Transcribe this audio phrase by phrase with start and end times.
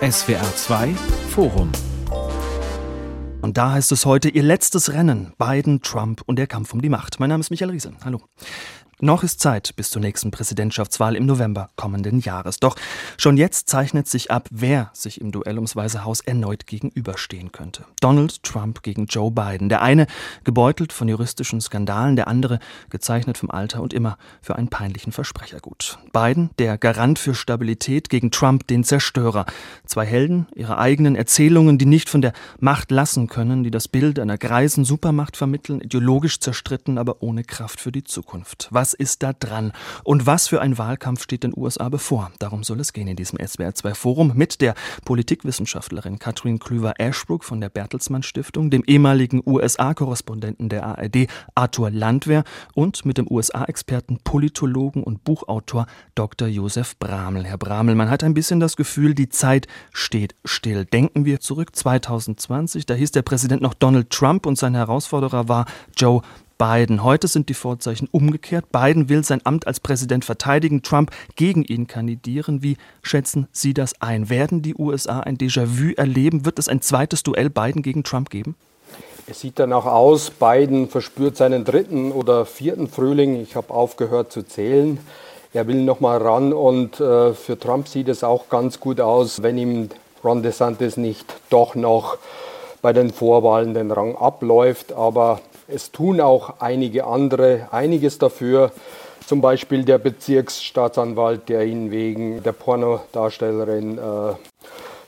[0.00, 0.94] SWR 2
[1.30, 1.72] Forum
[3.42, 5.32] und da heißt es heute ihr letztes Rennen.
[5.38, 7.18] Biden, Trump und der Kampf um die Macht.
[7.18, 7.92] Mein Name ist Michael Riese.
[8.04, 8.20] Hallo.
[9.02, 12.60] Noch ist Zeit bis zur nächsten Präsidentschaftswahl im November kommenden Jahres.
[12.60, 12.76] Doch
[13.16, 17.86] schon jetzt zeichnet sich ab, wer sich im Duell ums Weiße Haus erneut gegenüberstehen könnte.
[18.00, 19.70] Donald Trump gegen Joe Biden.
[19.70, 20.06] Der eine
[20.44, 22.58] gebeutelt von juristischen Skandalen, der andere
[22.90, 25.98] gezeichnet vom Alter und immer für einen peinlichen Versprechergut.
[26.12, 29.46] Biden, der Garant für Stabilität, gegen Trump, den Zerstörer.
[29.86, 34.18] Zwei Helden, ihre eigenen Erzählungen, die nicht von der Macht lassen können, die das Bild
[34.18, 38.68] einer greisen Supermacht vermitteln, ideologisch zerstritten, aber ohne Kraft für die Zukunft.
[38.70, 39.72] Was was ist da dran?
[40.02, 42.32] Und was für ein Wahlkampf steht den USA bevor?
[42.40, 47.68] Darum soll es gehen in diesem SWR2 Forum mit der Politikwissenschaftlerin Katrin Klüver-Ashbrook von der
[47.68, 52.42] Bertelsmann Stiftung, dem ehemaligen USA-Korrespondenten der ARD Arthur Landwehr
[52.74, 56.48] und mit dem USA-Experten, Politologen und Buchautor Dr.
[56.48, 57.44] Josef Bramel.
[57.44, 60.84] Herr Bramel, man hat ein bisschen das Gefühl, die Zeit steht still.
[60.84, 65.66] Denken wir zurück 2020, da hieß der Präsident noch Donald Trump und sein Herausforderer war
[65.96, 66.22] Joe
[66.60, 67.02] Biden.
[67.02, 68.70] Heute sind die Vorzeichen umgekehrt.
[68.70, 72.62] Biden will sein Amt als Präsident verteidigen, Trump gegen ihn kandidieren.
[72.62, 74.28] Wie schätzen Sie das ein?
[74.28, 76.44] Werden die USA ein Déjà-vu erleben?
[76.44, 78.56] Wird es ein zweites Duell Biden gegen Trump geben?
[79.26, 83.40] Es sieht danach aus, Biden verspürt seinen dritten oder vierten Frühling.
[83.40, 84.98] Ich habe aufgehört zu zählen.
[85.54, 89.42] Er will noch mal ran und äh, für Trump sieht es auch ganz gut aus,
[89.42, 89.88] wenn ihm
[90.22, 92.18] Ron DeSantis nicht doch noch
[92.82, 94.92] bei den Vorwahlen den Rang abläuft.
[94.92, 95.40] Aber
[95.72, 98.72] es tun auch einige andere einiges dafür.
[99.26, 104.32] Zum Beispiel der Bezirksstaatsanwalt, der ihn wegen der Pornodarstellerin äh,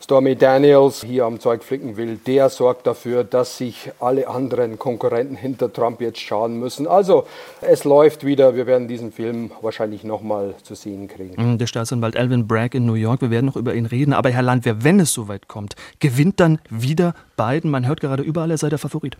[0.02, 5.36] Stormy Daniels hier am Zeug flicken will, der sorgt dafür, dass sich alle anderen Konkurrenten
[5.36, 6.88] hinter Trump jetzt schauen müssen.
[6.88, 7.26] Also
[7.60, 8.56] es läuft wieder.
[8.56, 11.54] Wir werden diesen Film wahrscheinlich nochmal zu sehen kriegen.
[11.54, 14.12] Mm, der Staatsanwalt Alvin Bragg in New York, wir werden noch über ihn reden.
[14.12, 17.70] Aber Herr Landwehr, wenn es soweit kommt, gewinnt dann wieder Biden?
[17.70, 19.16] Man hört gerade überall, er sei der Favorit.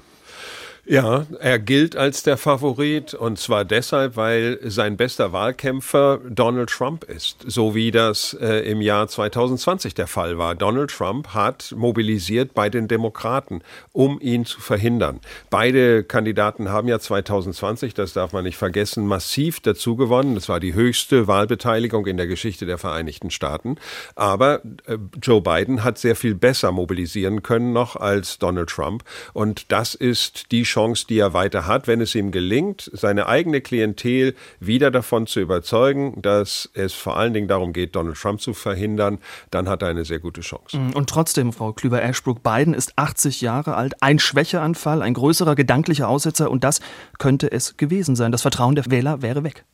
[0.84, 7.04] Ja, er gilt als der Favorit und zwar deshalb, weil sein bester Wahlkämpfer Donald Trump
[7.04, 10.56] ist, so wie das äh, im Jahr 2020 der Fall war.
[10.56, 13.62] Donald Trump hat mobilisiert bei den Demokraten,
[13.93, 15.20] um ihn zu verhindern.
[15.50, 20.34] Beide Kandidaten haben ja 2020, das darf man nicht vergessen, massiv dazu gewonnen.
[20.34, 23.76] Das war die höchste Wahlbeteiligung in der Geschichte der Vereinigten Staaten.
[24.16, 29.70] Aber äh, Joe Biden hat sehr viel besser mobilisieren können noch als Donald Trump und
[29.70, 34.34] das ist die Chance, die er weiter hat, wenn es ihm gelingt, seine eigene Klientel
[34.60, 39.19] wieder davon zu überzeugen, dass es vor allen Dingen darum geht, Donald Trump zu verhindern,
[39.50, 40.78] dann hat er eine sehr gute Chance.
[40.78, 46.09] Mm, und trotzdem, Frau Klüber-Ashbrook, Biden ist 80 Jahre alt, ein Schwächeanfall, ein größerer gedanklicher
[46.09, 46.81] Aussetzer und das
[47.19, 48.32] könnte es gewesen sein.
[48.32, 49.65] Das Vertrauen der Wähler wäre weg.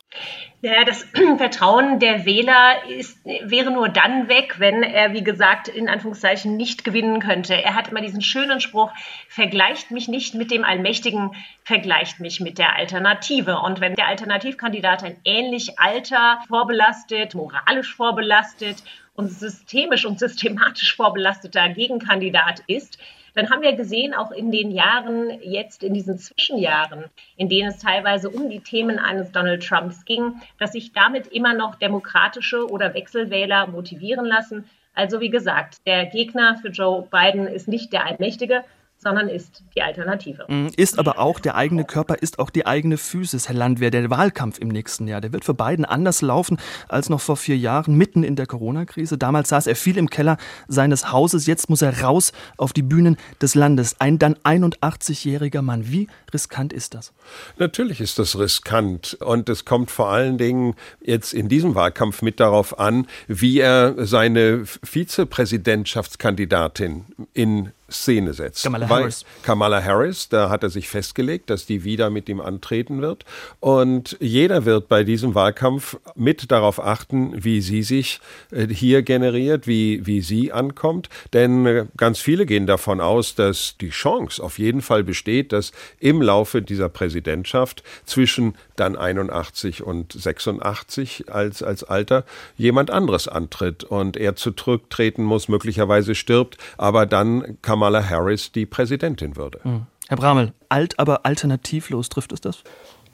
[0.61, 5.89] Ja, das Vertrauen der Wähler ist, wäre nur dann weg, wenn er, wie gesagt, in
[5.89, 7.55] Anführungszeichen nicht gewinnen könnte.
[7.55, 8.91] Er hat immer diesen schönen Spruch,
[9.29, 11.31] vergleicht mich nicht mit dem Allmächtigen,
[11.63, 13.61] vergleicht mich mit der Alternative.
[13.61, 18.83] Und wenn der Alternativkandidat ein ähnlich alter, vorbelastet, moralisch vorbelastet
[19.15, 22.99] und systemisch und systematisch vorbelasteter Gegenkandidat ist,
[23.39, 27.05] dann haben wir gesehen, auch in den Jahren, jetzt in diesen Zwischenjahren,
[27.37, 31.55] in denen es teilweise um die Themen eines Donald Trumps ging, dass sich damit immer
[31.55, 34.69] noch demokratische oder Wechselwähler motivieren lassen.
[34.93, 38.65] Also wie gesagt, der Gegner für Joe Biden ist nicht der Allmächtige,
[38.99, 40.45] sondern ist die Alternative.
[40.49, 43.91] Mm, ist aber auch der eigene Körper, ist auch die eigene Physis, Herr Landwehr.
[43.91, 47.57] Der Wahlkampf im nächsten Jahr, der wird für Biden anders laufen als noch vor vier
[47.57, 49.17] Jahren, mitten in der Corona-Krise.
[49.17, 53.17] Damals saß er viel im Keller seines Hauses, jetzt muss er raus auf die Bühnen
[53.41, 54.01] des Landes.
[54.01, 55.89] Ein dann 81-jähriger Mann.
[55.91, 57.13] Wie riskant ist das?
[57.57, 62.41] Natürlich ist das riskant und es kommt vor allen Dingen jetzt in diesem Wahlkampf mit
[62.41, 68.65] darauf an, wie er seine Vizepräsidentschaftskandidatin in Szene setzt.
[68.65, 69.25] Kamala Harris.
[69.43, 73.25] Kamala Harris, da hat er sich festgelegt, dass die wieder mit ihm antreten wird.
[73.61, 79.67] Und jeder wird bei diesem Wahlkampf mit darauf achten, wie sie sich äh, hier generiert,
[79.67, 81.09] wie, wie sie ankommt.
[81.33, 85.73] Denn äh, ganz viele gehen davon aus, dass die Chance auf jeden Fall besteht, dass
[85.99, 92.25] im Laufe dieser Präsidentschaft zwischen dann 81 und 86 als, als Alter
[92.57, 98.67] jemand anderes antritt und er zurücktreten muss, möglicherweise stirbt, aber dann kann Kamala Harris die
[98.67, 99.61] Präsidentin würde.
[99.63, 99.87] Mhm.
[100.09, 102.65] Herr Bramel, alt, aber alternativlos, trifft es das?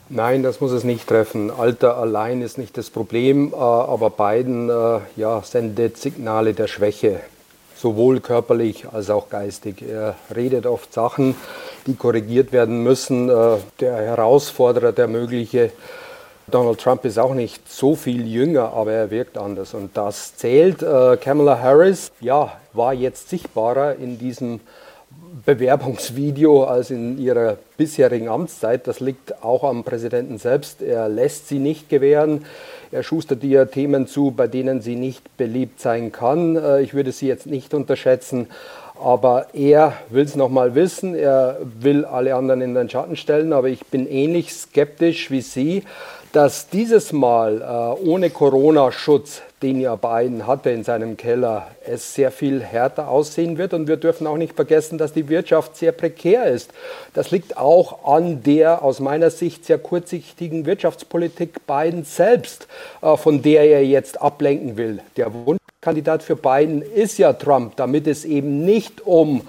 [0.09, 1.51] Nein, das muss es nicht treffen.
[1.51, 7.21] Alter allein ist nicht das Problem, äh, aber Biden äh, ja, sendet Signale der Schwäche,
[7.77, 9.83] sowohl körperlich als auch geistig.
[9.83, 11.35] Er redet oft Sachen,
[11.87, 13.29] die korrigiert werden müssen.
[13.29, 15.73] Äh, der Herausforderer, der mögliche,
[16.47, 20.83] Donald Trump ist auch nicht so viel jünger, aber er wirkt anders und das zählt.
[20.83, 24.61] Äh, Kamala Harris, ja, war jetzt sichtbarer in diesem
[25.47, 28.87] Bewerbungsvideo als in ihrer bisherigen Amtszeit.
[28.87, 30.83] Das liegt auch am Präsidenten selbst.
[30.83, 32.45] Er lässt sie nicht gewähren.
[32.93, 36.57] Er schustert ihr Themen zu, bei denen sie nicht beliebt sein kann.
[36.57, 38.49] Äh, ich würde sie jetzt nicht unterschätzen.
[39.03, 41.15] Aber er will es nochmal wissen.
[41.15, 43.53] Er will alle anderen in den Schatten stellen.
[43.53, 45.83] Aber ich bin ähnlich skeptisch wie Sie,
[46.35, 52.33] dass dieses Mal äh, ohne Corona-Schutz, den ja Biden hatte in seinem Keller, es sehr
[52.33, 53.73] viel härter aussehen wird.
[53.73, 56.73] Und wir dürfen auch nicht vergessen, dass die Wirtschaft sehr prekär ist.
[57.15, 62.67] Das liegt auch an der aus meiner Sicht sehr kurzsichtigen Wirtschaftspolitik Biden selbst,
[63.01, 64.99] äh, von der er jetzt ablenken will.
[65.17, 69.43] Der Wunschkandidat für Biden ist ja Trump, damit es eben nicht um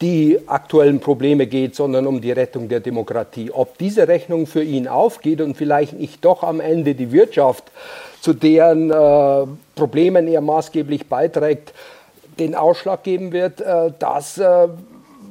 [0.00, 3.50] die aktuellen Probleme geht, sondern um die Rettung der Demokratie.
[3.50, 7.64] Ob diese Rechnung für ihn aufgeht und vielleicht nicht doch am Ende die Wirtschaft,
[8.20, 11.72] zu deren äh, Problemen er maßgeblich beiträgt,
[12.38, 14.68] den Ausschlag geben wird, äh, das äh,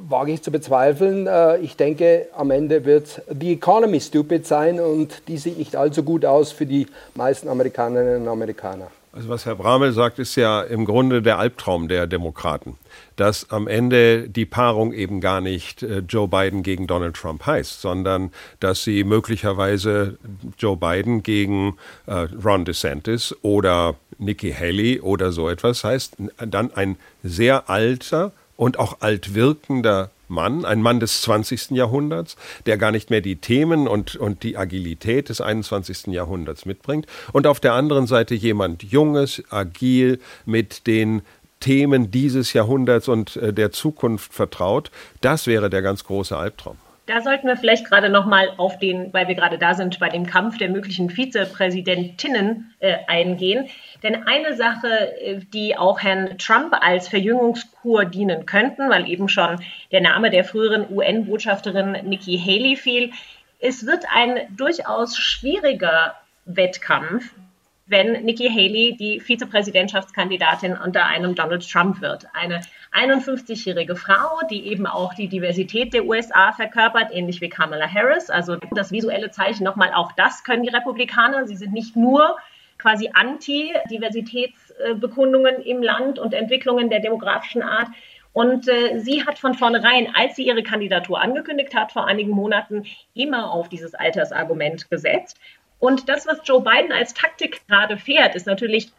[0.08, 1.26] wage ich zu bezweifeln.
[1.26, 6.02] Äh, ich denke, am Ende wird die Economy stupid sein und die sieht nicht allzu
[6.02, 8.88] gut aus für die meisten Amerikanerinnen und Amerikaner.
[9.12, 12.76] Also was Herr Bramel sagt, ist ja im Grunde der Albtraum der Demokraten,
[13.20, 17.82] dass am Ende die Paarung eben gar nicht äh, Joe Biden gegen Donald Trump heißt,
[17.82, 20.16] sondern dass sie möglicherweise
[20.58, 21.76] Joe Biden gegen
[22.06, 28.78] äh, Ron DeSantis oder Nikki Haley oder so etwas heißt, dann ein sehr alter und
[28.78, 31.72] auch altwirkender Mann, ein Mann des 20.
[31.72, 36.06] Jahrhunderts, der gar nicht mehr die Themen und, und die Agilität des 21.
[36.06, 37.06] Jahrhunderts mitbringt.
[37.32, 41.22] Und auf der anderen Seite jemand Junges, agil, mit den
[41.60, 44.90] Themen dieses Jahrhunderts und äh, der Zukunft vertraut.
[45.20, 46.76] Das wäre der ganz große Albtraum.
[47.10, 50.08] Da sollten wir vielleicht gerade noch mal auf den, weil wir gerade da sind, bei
[50.08, 53.68] dem Kampf der möglichen Vizepräsidentinnen äh, eingehen.
[54.04, 54.88] Denn eine Sache,
[55.20, 59.60] äh, die auch Herrn Trump als Verjüngungskur dienen könnten, weil eben schon
[59.90, 63.10] der Name der früheren UN-Botschafterin Nikki Haley fiel,
[63.58, 66.14] es wird ein durchaus schwieriger
[66.44, 67.24] Wettkampf
[67.90, 72.26] wenn Nikki Haley die Vizepräsidentschaftskandidatin unter einem Donald Trump wird.
[72.32, 72.60] Eine
[72.92, 78.30] 51-jährige Frau, die eben auch die Diversität der USA verkörpert, ähnlich wie Kamala Harris.
[78.30, 81.48] Also das visuelle Zeichen nochmal, auch das können die Republikaner.
[81.48, 82.36] Sie sind nicht nur
[82.78, 87.88] quasi Anti-Diversitätsbekundungen im Land und Entwicklungen der demografischen Art.
[88.32, 92.84] Und äh, sie hat von vornherein, als sie ihre Kandidatur angekündigt hat, vor einigen Monaten
[93.12, 95.40] immer auf dieses Altersargument gesetzt.
[95.80, 98.92] Und das, was Joe Biden als Taktik gerade fährt, ist natürlich,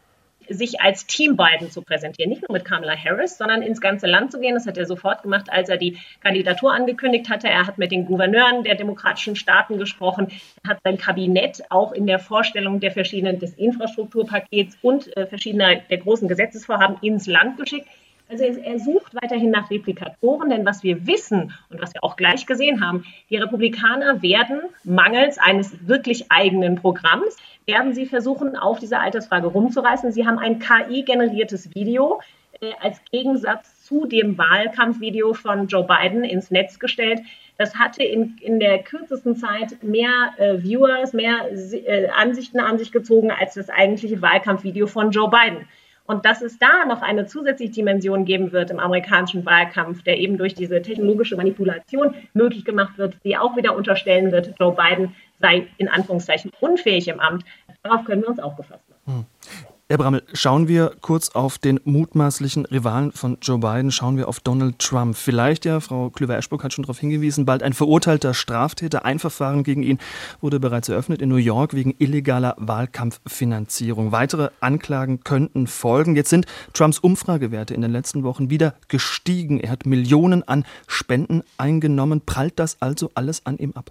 [0.48, 2.28] sich als Team Biden zu präsentieren.
[2.28, 4.54] Nicht nur mit Kamala Harris, sondern ins ganze Land zu gehen.
[4.54, 7.48] Das hat er sofort gemacht, als er die Kandidatur angekündigt hatte.
[7.48, 10.32] Er hat mit den Gouverneuren der demokratischen Staaten gesprochen,
[10.66, 15.98] hat sein Kabinett auch in der Vorstellung der verschiedenen des Infrastrukturpakets und äh, verschiedener der
[15.98, 17.86] großen Gesetzesvorhaben ins Land geschickt.
[18.32, 22.46] Also er sucht weiterhin nach Replikatoren, denn was wir wissen und was wir auch gleich
[22.46, 27.36] gesehen haben, die Republikaner werden mangels eines wirklich eigenen Programms,
[27.66, 30.12] werden sie versuchen, auf diese Altersfrage rumzureißen.
[30.12, 32.22] Sie haben ein KI-generiertes Video
[32.62, 37.20] äh, als Gegensatz zu dem Wahlkampfvideo von Joe Biden ins Netz gestellt.
[37.58, 42.92] Das hatte in, in der kürzesten Zeit mehr äh, Viewers, mehr äh, Ansichten an sich
[42.92, 45.68] gezogen als das eigentliche Wahlkampfvideo von Joe Biden.
[46.06, 50.36] Und dass es da noch eine zusätzliche Dimension geben wird im amerikanischen Wahlkampf, der eben
[50.36, 55.68] durch diese technologische Manipulation möglich gemacht wird, die auch wieder unterstellen wird, Joe Biden sei
[55.78, 57.44] in Anführungszeichen unfähig im Amt.
[57.82, 59.26] Darauf können wir uns auch gefasst machen.
[59.50, 59.71] Hm.
[59.92, 64.40] Herr Brammel, schauen wir kurz auf den mutmaßlichen Rivalen von Joe Biden, schauen wir auf
[64.40, 65.14] Donald Trump.
[65.14, 69.04] Vielleicht ja, Frau Klüver-Eschburg hat schon darauf hingewiesen, bald ein verurteilter Straftäter.
[69.04, 69.98] Ein Verfahren gegen ihn
[70.40, 74.12] wurde bereits eröffnet in New York wegen illegaler Wahlkampffinanzierung.
[74.12, 76.16] Weitere Anklagen könnten folgen.
[76.16, 79.60] Jetzt sind Trumps Umfragewerte in den letzten Wochen wieder gestiegen.
[79.60, 82.22] Er hat Millionen an Spenden eingenommen.
[82.24, 83.90] Prallt das also alles an ihm ab?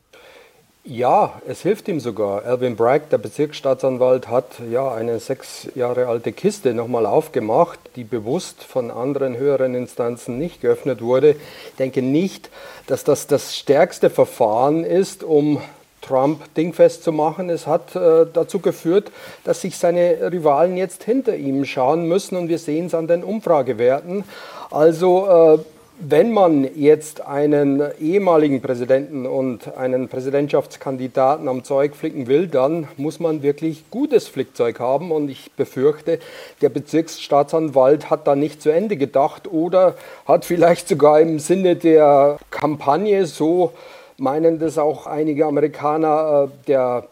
[0.83, 2.43] Ja, es hilft ihm sogar.
[2.43, 8.63] Alvin Bragg, der Bezirksstaatsanwalt, hat ja eine sechs Jahre alte Kiste nochmal aufgemacht, die bewusst
[8.63, 11.35] von anderen höheren Instanzen nicht geöffnet wurde.
[11.69, 12.49] Ich denke nicht,
[12.87, 15.61] dass das das stärkste Verfahren ist, um
[16.01, 17.51] Trump dingfest zu machen.
[17.51, 19.11] Es hat äh, dazu geführt,
[19.43, 23.23] dass sich seine Rivalen jetzt hinter ihm schauen müssen und wir sehen es an den
[23.23, 24.23] Umfragewerten.
[24.71, 25.59] Also äh,
[26.03, 33.19] wenn man jetzt einen ehemaligen Präsidenten und einen Präsidentschaftskandidaten am Zeug flicken will, dann muss
[33.19, 35.11] man wirklich gutes Flickzeug haben.
[35.11, 36.19] Und ich befürchte,
[36.61, 42.37] der Bezirksstaatsanwalt hat da nicht zu Ende gedacht oder hat vielleicht sogar im Sinne der
[42.49, 43.73] Kampagne, so
[44.17, 47.03] meinen das auch einige Amerikaner, äh, der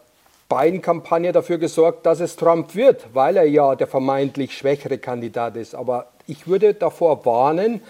[0.48, 5.76] Biden-Kampagne dafür gesorgt, dass es Trump wird, weil er ja der vermeintlich schwächere Kandidat ist.
[5.76, 7.80] Aber ich würde davor warnen,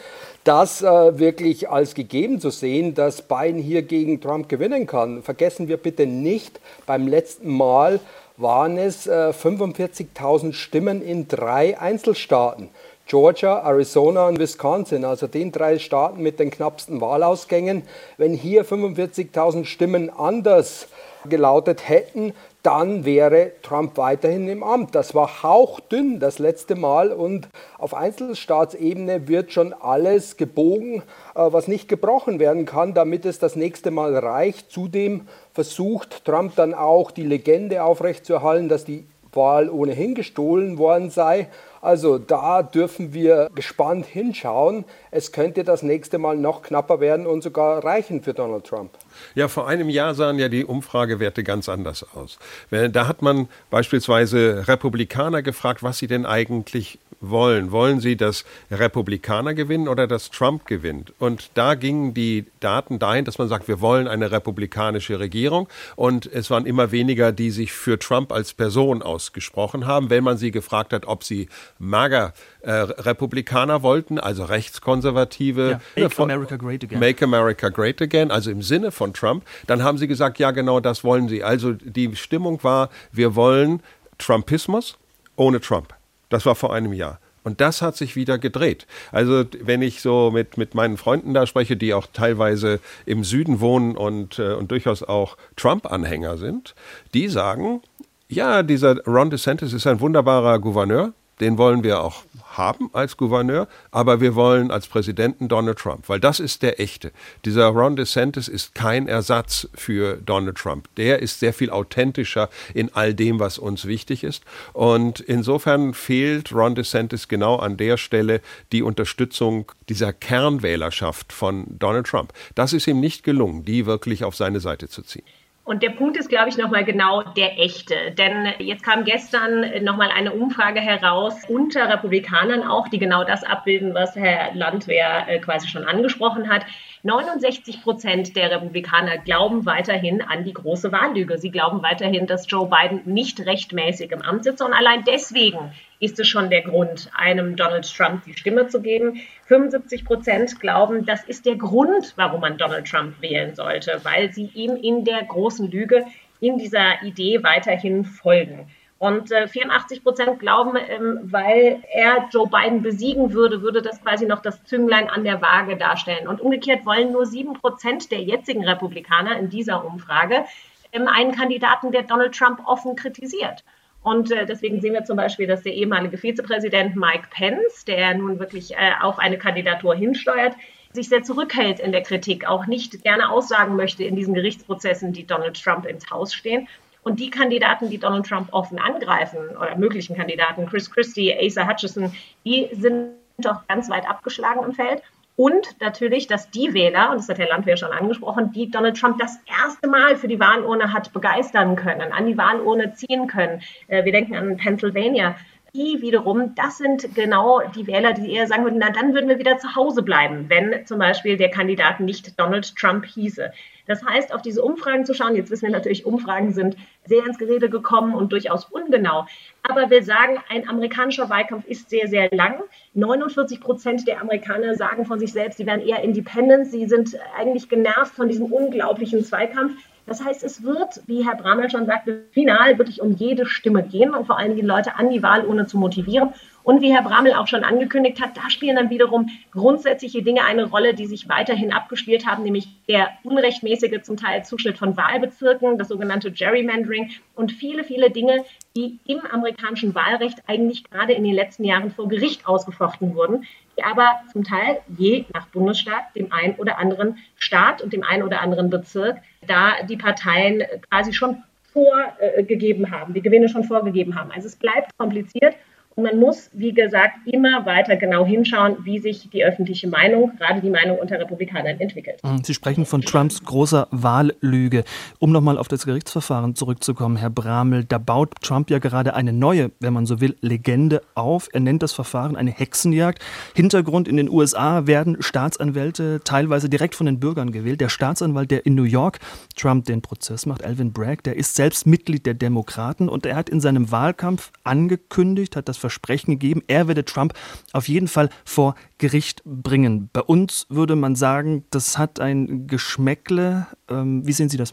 [0.51, 5.23] das äh, wirklich als gegeben zu sehen, dass Biden hier gegen Trump gewinnen kann.
[5.23, 8.01] Vergessen wir bitte nicht, beim letzten Mal
[8.37, 12.69] waren es äh, 45.000 Stimmen in drei Einzelstaaten.
[13.07, 17.83] Georgia, Arizona und Wisconsin, also den drei Staaten mit den knappsten Wahlausgängen.
[18.17, 20.89] Wenn hier 45.000 Stimmen anders
[21.29, 24.95] gelautet hätten, dann wäre Trump weiterhin im Amt.
[24.95, 27.49] Das war hauchdünn das letzte Mal und
[27.79, 31.03] auf Einzelstaatsebene wird schon alles gebogen,
[31.35, 34.71] äh, was nicht gebrochen werden kann, damit es das nächste Mal reicht.
[34.71, 41.49] Zudem versucht Trump dann auch die Legende aufrechtzuerhalten, dass die Wahl ohnehin gestohlen worden sei.
[41.81, 44.85] Also da dürfen wir gespannt hinschauen.
[45.11, 48.91] Es könnte das nächste Mal noch knapper werden und sogar reichen für Donald Trump.
[49.35, 52.39] Ja, vor einem Jahr sahen ja die Umfragewerte ganz anders aus.
[52.71, 57.71] Da hat man beispielsweise Republikaner gefragt, was sie denn eigentlich wollen.
[57.71, 61.13] Wollen Sie, dass Republikaner gewinnen oder dass Trump gewinnt?
[61.19, 65.69] Und da gingen die Daten dahin, dass man sagt, wir wollen eine republikanische Regierung.
[65.97, 70.11] Und es waren immer weniger, die sich für Trump als Person ausgesprochen haben.
[70.11, 71.49] Wenn man sie gefragt hat, ob sie
[71.79, 75.81] mager äh, Republikaner wollten, also rechtskonservative.
[75.97, 76.99] Ja, make America Great Again.
[76.99, 79.45] Make America Great Again, also im Sinne von Trump.
[79.67, 81.45] Dann haben sie gesagt, ja genau das wollen sie.
[81.45, 83.83] Also die Stimmung war, wir wollen
[84.19, 84.99] Trumpismus
[85.37, 85.95] ohne Trump.
[86.31, 87.21] Das war vor einem Jahr.
[87.43, 88.87] Und das hat sich wieder gedreht.
[89.13, 93.61] Also wenn ich so mit, mit meinen Freunden da spreche, die auch teilweise im Süden
[93.61, 96.75] wohnen und, äh, und durchaus auch Trump-Anhänger sind,
[97.15, 97.83] die sagen,
[98.29, 103.69] ja, dieser Ron DeSantis ist ein wunderbarer Gouverneur, den wollen wir auch haben als Gouverneur,
[103.91, 107.13] aber wir wollen als Präsidenten Donald Trump, weil das ist der echte.
[107.45, 110.89] Dieser Ron DeSantis ist kein Ersatz für Donald Trump.
[110.97, 114.45] Der ist sehr viel authentischer in all dem, was uns wichtig ist.
[114.73, 118.41] Und insofern fehlt Ron DeSantis genau an der Stelle
[118.73, 122.33] die Unterstützung dieser Kernwählerschaft von Donald Trump.
[122.55, 125.25] Das ist ihm nicht gelungen, die wirklich auf seine Seite zu ziehen.
[125.71, 128.11] Und der Punkt ist, glaube ich, nochmal genau der echte.
[128.19, 133.95] Denn jetzt kam gestern nochmal eine Umfrage heraus unter Republikanern auch, die genau das abbilden,
[133.95, 136.67] was Herr Landwehr äh, quasi schon angesprochen hat.
[137.05, 141.39] 69 Prozent der Republikaner glauben weiterhin an die große Wahllüge.
[141.39, 144.63] Sie glauben weiterhin, dass Joe Biden nicht rechtmäßig im Amt sitzt.
[144.63, 149.21] Und allein deswegen ist es schon der Grund, einem Donald Trump die Stimme zu geben.
[149.47, 154.51] 75 Prozent glauben, das ist der Grund, warum man Donald Trump wählen sollte, weil sie
[154.55, 156.07] ihm in der großen Lüge,
[156.41, 158.67] in dieser Idee weiterhin folgen.
[159.01, 164.27] Und äh, 84 Prozent glauben, ähm, weil er Joe Biden besiegen würde, würde das quasi
[164.27, 166.29] noch das Zünglein an der Waage darstellen.
[166.29, 170.45] Und umgekehrt wollen nur sieben Prozent der jetzigen Republikaner in dieser Umfrage
[170.93, 173.65] ähm, einen Kandidaten, der Donald Trump offen kritisiert.
[174.03, 178.39] Und äh, deswegen sehen wir zum Beispiel, dass der ehemalige Vizepräsident Mike Pence, der nun
[178.39, 180.55] wirklich äh, auf eine Kandidatur hinsteuert,
[180.93, 185.27] sich sehr zurückhält in der Kritik, auch nicht gerne aussagen möchte in diesen Gerichtsprozessen, die
[185.27, 186.67] Donald Trump ins Haus stehen.
[187.03, 192.13] Und die Kandidaten, die Donald Trump offen angreifen, oder möglichen Kandidaten, Chris Christie, Asa Hutchison,
[192.45, 195.03] die sind doch ganz weit abgeschlagen im Feld.
[195.41, 199.17] Und natürlich, dass die Wähler, und das hat Herr Landwehr schon angesprochen, die Donald Trump
[199.19, 203.63] das erste Mal für die Wahlurne hat begeistern können, an die Wahlurne ziehen können.
[203.89, 205.37] Äh, wir denken an Pennsylvania
[205.73, 209.39] die wiederum, das sind genau die Wähler, die eher sagen würden, na dann würden wir
[209.39, 213.53] wieder zu Hause bleiben, wenn zum Beispiel der Kandidat nicht Donald Trump hieße.
[213.91, 217.39] Das heißt, auf diese Umfragen zu schauen, jetzt wissen wir natürlich, Umfragen sind sehr ins
[217.39, 219.27] Gerede gekommen und durchaus ungenau.
[219.65, 222.61] Aber wir sagen, ein amerikanischer Wahlkampf ist sehr, sehr lang.
[222.95, 226.69] 49 Prozent der Amerikaner sagen von sich selbst, sie wären eher Independent.
[226.69, 229.73] Sie sind eigentlich genervt von diesem unglaublichen Zweikampf.
[230.07, 234.15] Das heißt, es wird, wie Herr Bramel schon sagte, final wirklich um jede Stimme gehen
[234.15, 236.31] und vor allem die Leute an die Wahlurne zu motivieren.
[236.63, 240.65] Und wie Herr Bramel auch schon angekündigt hat, da spielen dann wiederum grundsätzliche Dinge eine
[240.65, 245.89] Rolle, die sich weiterhin abgespielt haben, nämlich der unrechtmäßige zum Teil Zuschnitt von Wahlbezirken, das
[245.89, 248.45] sogenannte Gerrymandering und viele, viele Dinge,
[248.77, 253.83] die im amerikanischen Wahlrecht eigentlich gerade in den letzten Jahren vor Gericht ausgefochten wurden, die
[253.83, 258.41] aber zum Teil je nach Bundesstaat dem einen oder anderen Staat und dem einen oder
[258.43, 264.31] anderen Bezirk da die Parteien quasi schon vorgegeben haben, die Gewinne schon vorgegeben haben.
[264.33, 265.55] Also es bleibt kompliziert
[266.03, 270.71] Man muss, wie gesagt, immer weiter genau hinschauen, wie sich die öffentliche Meinung, gerade die
[270.71, 272.21] Meinung unter Republikanern, entwickelt.
[272.23, 274.85] Mhm, Sie sprechen von Trumps großer Wahllüge.
[275.19, 279.71] Um nochmal auf das Gerichtsverfahren zurückzukommen, Herr Bramel, da baut Trump ja gerade eine neue,
[279.81, 281.49] wenn man so will, Legende auf.
[281.53, 283.23] Er nennt das Verfahren eine Hexenjagd.
[283.55, 287.81] Hintergrund in den USA werden Staatsanwälte teilweise direkt von den Bürgern gewählt.
[287.81, 289.19] Der Staatsanwalt, der in New York
[289.57, 293.49] Trump den Prozess macht, Alvin Bragg, der ist selbst Mitglied der Demokraten und er hat
[293.49, 297.35] in seinem Wahlkampf angekündigt, hat das Versprechen gegeben, er werde Trump
[297.73, 300.09] auf jeden Fall vor Gericht bringen.
[300.13, 303.67] Bei uns würde man sagen, das hat ein Geschmäckle.
[303.89, 304.73] Ähm, wie sehen Sie das?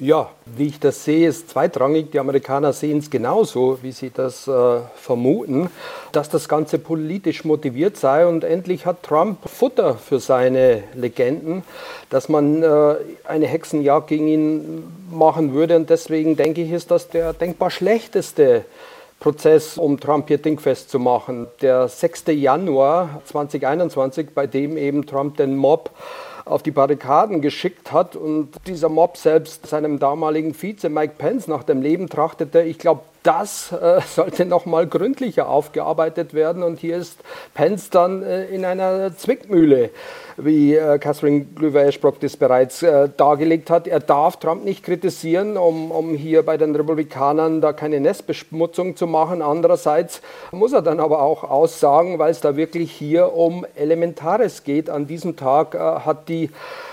[0.00, 2.12] Ja, wie ich das sehe, ist zweitrangig.
[2.12, 5.68] Die Amerikaner sehen es genauso, wie sie das äh, vermuten,
[6.12, 8.26] dass das Ganze politisch motiviert sei.
[8.26, 11.62] Und endlich hat Trump Futter für seine Legenden,
[12.08, 15.76] dass man äh, eine Hexenjagd gegen ihn machen würde.
[15.76, 18.64] Und deswegen denke ich, ist das der denkbar schlechteste
[19.22, 21.46] Prozess, um Trump hier dingfest zu machen.
[21.60, 22.24] Der 6.
[22.26, 25.90] Januar 2021, bei dem eben Trump den Mob
[26.44, 31.62] auf die Barrikaden geschickt hat und dieser Mob selbst seinem damaligen Vize Mike Pence nach
[31.62, 32.62] dem Leben trachtete.
[32.62, 36.62] Ich glaube, das äh, sollte noch mal gründlicher aufgearbeitet werden.
[36.62, 37.18] Und hier ist
[37.54, 39.90] Pence dann äh, in einer Zwickmühle,
[40.36, 43.86] wie äh, Catherine Glüwer-Eschbrock das bereits äh, dargelegt hat.
[43.86, 49.06] Er darf Trump nicht kritisieren, um, um hier bei den Republikanern da keine Nestbeschmutzung zu
[49.06, 49.42] machen.
[49.42, 54.90] Andererseits muss er dann aber auch aussagen, weil es da wirklich hier um Elementares geht.
[54.90, 56.50] An diesem Tag äh, hat die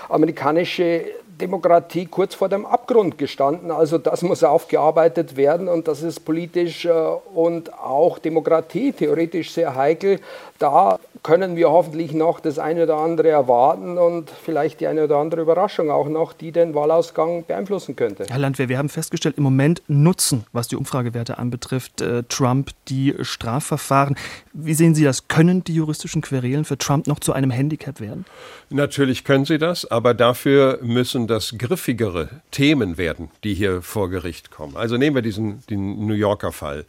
[0.08, 1.04] amerikanische
[1.40, 3.70] Demokratie kurz vor dem Abgrund gestanden.
[3.70, 6.90] Also das muss aufgearbeitet werden und das ist politisch äh,
[7.34, 10.20] und auch Demokratie theoretisch sehr heikel.
[10.58, 15.16] Da können wir hoffentlich noch das eine oder andere erwarten und vielleicht die eine oder
[15.16, 18.24] andere Überraschung auch noch, die den Wahlausgang beeinflussen könnte.
[18.28, 23.14] Herr Landwehr, wir haben festgestellt, im Moment nutzen, was die Umfragewerte anbetrifft, äh, Trump die
[23.20, 24.16] Strafverfahren.
[24.52, 25.28] Wie sehen Sie das?
[25.28, 28.24] Können die juristischen Querelen für Trump noch zu einem Handicap werden?
[28.70, 34.52] Natürlich können sie das, aber dafür müssen das griffigere Themen werden, die hier vor Gericht
[34.52, 34.76] kommen.
[34.76, 36.84] Also nehmen wir diesen den New Yorker Fall.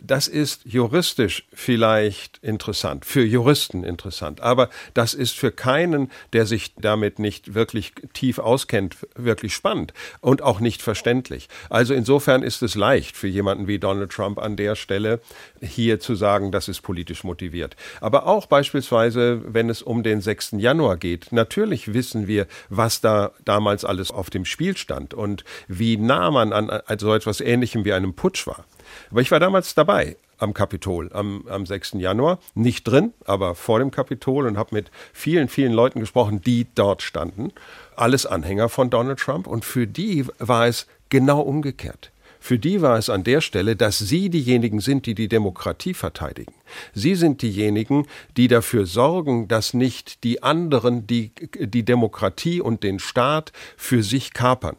[0.00, 6.74] Das ist juristisch vielleicht interessant, für Juristen interessant, aber das ist für keinen, der sich
[6.76, 11.48] damit nicht wirklich tief auskennt, wirklich spannend und auch nicht verständlich.
[11.70, 15.20] Also insofern ist es leicht für jemanden wie Donald Trump an der Stelle
[15.60, 17.74] hier zu sagen, das ist politisch motiviert.
[18.00, 20.52] Aber auch beispielsweise, wenn es um den 6.
[20.58, 25.96] Januar geht, Natürlich wissen wir, was da damals alles auf dem Spiel stand und wie
[25.96, 28.64] nah man an so etwas Ähnlichem wie einem Putsch war.
[29.10, 31.94] Aber ich war damals dabei am Kapitol am, am 6.
[31.94, 32.38] Januar.
[32.54, 37.02] Nicht drin, aber vor dem Kapitol und habe mit vielen, vielen Leuten gesprochen, die dort
[37.02, 37.52] standen.
[37.96, 39.48] Alles Anhänger von Donald Trump.
[39.48, 42.12] Und für die war es genau umgekehrt.
[42.38, 46.52] Für die war es an der Stelle, dass sie diejenigen sind, die die Demokratie verteidigen.
[46.92, 52.98] Sie sind diejenigen, die dafür sorgen, dass nicht die anderen die, die Demokratie und den
[52.98, 54.76] Staat für sich kapern.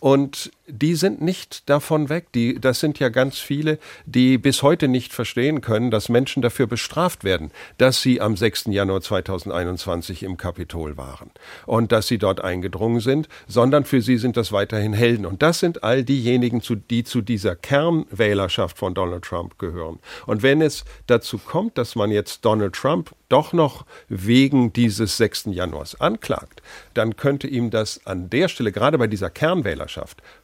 [0.00, 2.26] Und die sind nicht davon weg.
[2.34, 6.66] Die, das sind ja ganz viele, die bis heute nicht verstehen können, dass Menschen dafür
[6.66, 8.66] bestraft werden, dass sie am 6.
[8.66, 11.30] Januar 2021 im Kapitol waren
[11.66, 15.26] und dass sie dort eingedrungen sind, sondern für sie sind das weiterhin Helden.
[15.26, 19.98] Und das sind all diejenigen, die zu dieser Kernwählerschaft von Donald Trump gehören.
[20.26, 25.46] Und wenn es dazu kommt, dass man jetzt Donald Trump doch noch wegen dieses 6.
[25.50, 26.62] Januars anklagt,
[26.94, 29.87] dann könnte ihm das an der Stelle, gerade bei dieser Kernwählerschaft,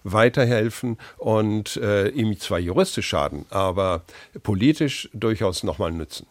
[0.03, 4.03] weiterhelfen und äh, ihm zwar juristisch schaden, aber
[4.43, 6.27] politisch durchaus nochmal nützen.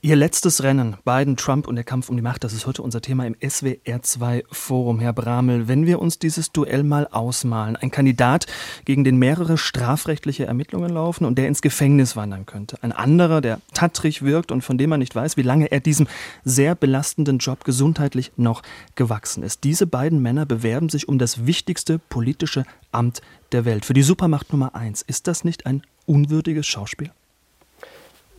[0.00, 3.00] Ihr letztes Rennen, Biden, Trump und der Kampf um die Macht, das ist heute unser
[3.00, 5.00] Thema im SWR2 Forum.
[5.00, 8.46] Herr Bramel, wenn wir uns dieses Duell mal ausmalen, ein Kandidat,
[8.84, 12.78] gegen den mehrere strafrechtliche Ermittlungen laufen und der ins Gefängnis wandern könnte.
[12.80, 16.06] Ein anderer, der tattrig wirkt und von dem man nicht weiß, wie lange er diesem
[16.44, 18.62] sehr belastenden Job gesundheitlich noch
[18.94, 19.64] gewachsen ist.
[19.64, 23.84] Diese beiden Männer bewerben sich um das wichtigste politische Amt der Welt.
[23.84, 25.02] Für die Supermacht Nummer eins.
[25.02, 27.10] Ist das nicht ein unwürdiges Schauspiel?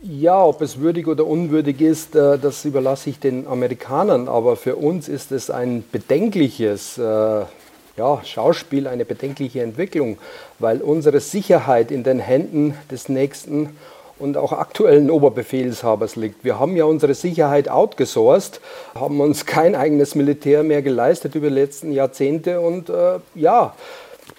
[0.02, 4.28] Ja, ob es würdig oder unwürdig ist, äh, das überlasse ich den Amerikanern.
[4.28, 10.16] Aber für uns ist es ein bedenkliches äh, ja, Schauspiel, eine bedenkliche Entwicklung,
[10.58, 13.76] weil unsere Sicherheit in den Händen des nächsten
[14.18, 16.44] und auch aktuellen Oberbefehlshabers liegt.
[16.44, 18.62] Wir haben ja unsere Sicherheit outgesourced,
[18.94, 23.74] haben uns kein eigenes Militär mehr geleistet über die letzten Jahrzehnte und äh, ja,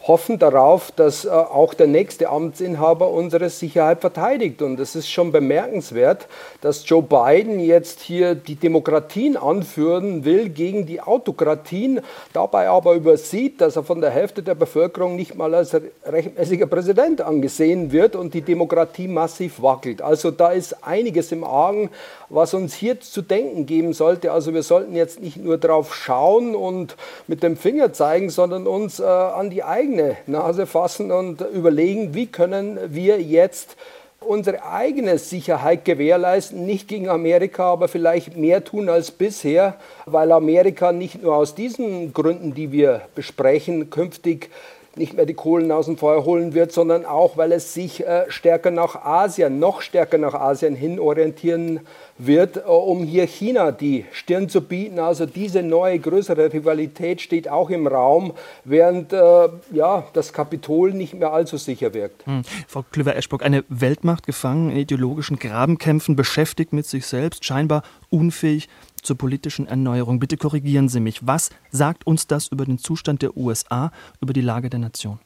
[0.03, 4.61] hoffen darauf, dass äh, auch der nächste Amtsinhaber unsere Sicherheit verteidigt.
[4.61, 6.27] Und es ist schon bemerkenswert,
[6.61, 12.01] dass Joe Biden jetzt hier die Demokratien anführen will gegen die Autokratien,
[12.33, 17.21] dabei aber übersieht, dass er von der Hälfte der Bevölkerung nicht mal als rechtmäßiger Präsident
[17.21, 20.01] angesehen wird und die Demokratie massiv wackelt.
[20.01, 21.89] Also da ist einiges im Argen,
[22.29, 24.31] was uns hier zu denken geben sollte.
[24.31, 26.95] Also wir sollten jetzt nicht nur drauf schauen und
[27.27, 32.27] mit dem Finger zeigen, sondern uns äh, an die eigene Nase fassen und überlegen, wie
[32.27, 33.75] können wir jetzt
[34.21, 39.75] unsere eigene Sicherheit gewährleisten, nicht gegen Amerika, aber vielleicht mehr tun als bisher,
[40.05, 44.49] weil Amerika nicht nur aus diesen Gründen, die wir besprechen, künftig
[44.95, 48.25] nicht mehr die Kohlen aus dem Feuer holen wird, sondern auch, weil es sich äh,
[48.29, 51.79] stärker nach Asien, noch stärker nach Asien hin orientieren
[52.17, 54.99] wird, äh, um hier China die Stirn zu bieten.
[54.99, 58.33] Also diese neue, größere Rivalität steht auch im Raum,
[58.65, 62.25] während äh, ja, das Kapitol nicht mehr allzu sicher wirkt.
[62.25, 62.41] Hm.
[62.67, 68.67] Frau Klüver-Eschbock, eine Weltmacht gefangen in ideologischen Grabenkämpfen, beschäftigt mit sich selbst, scheinbar unfähig
[69.01, 70.19] zur politischen Erneuerung.
[70.19, 71.25] Bitte korrigieren Sie mich.
[71.25, 75.19] Was sagt uns das über den Zustand der USA, über die Lage der Nation?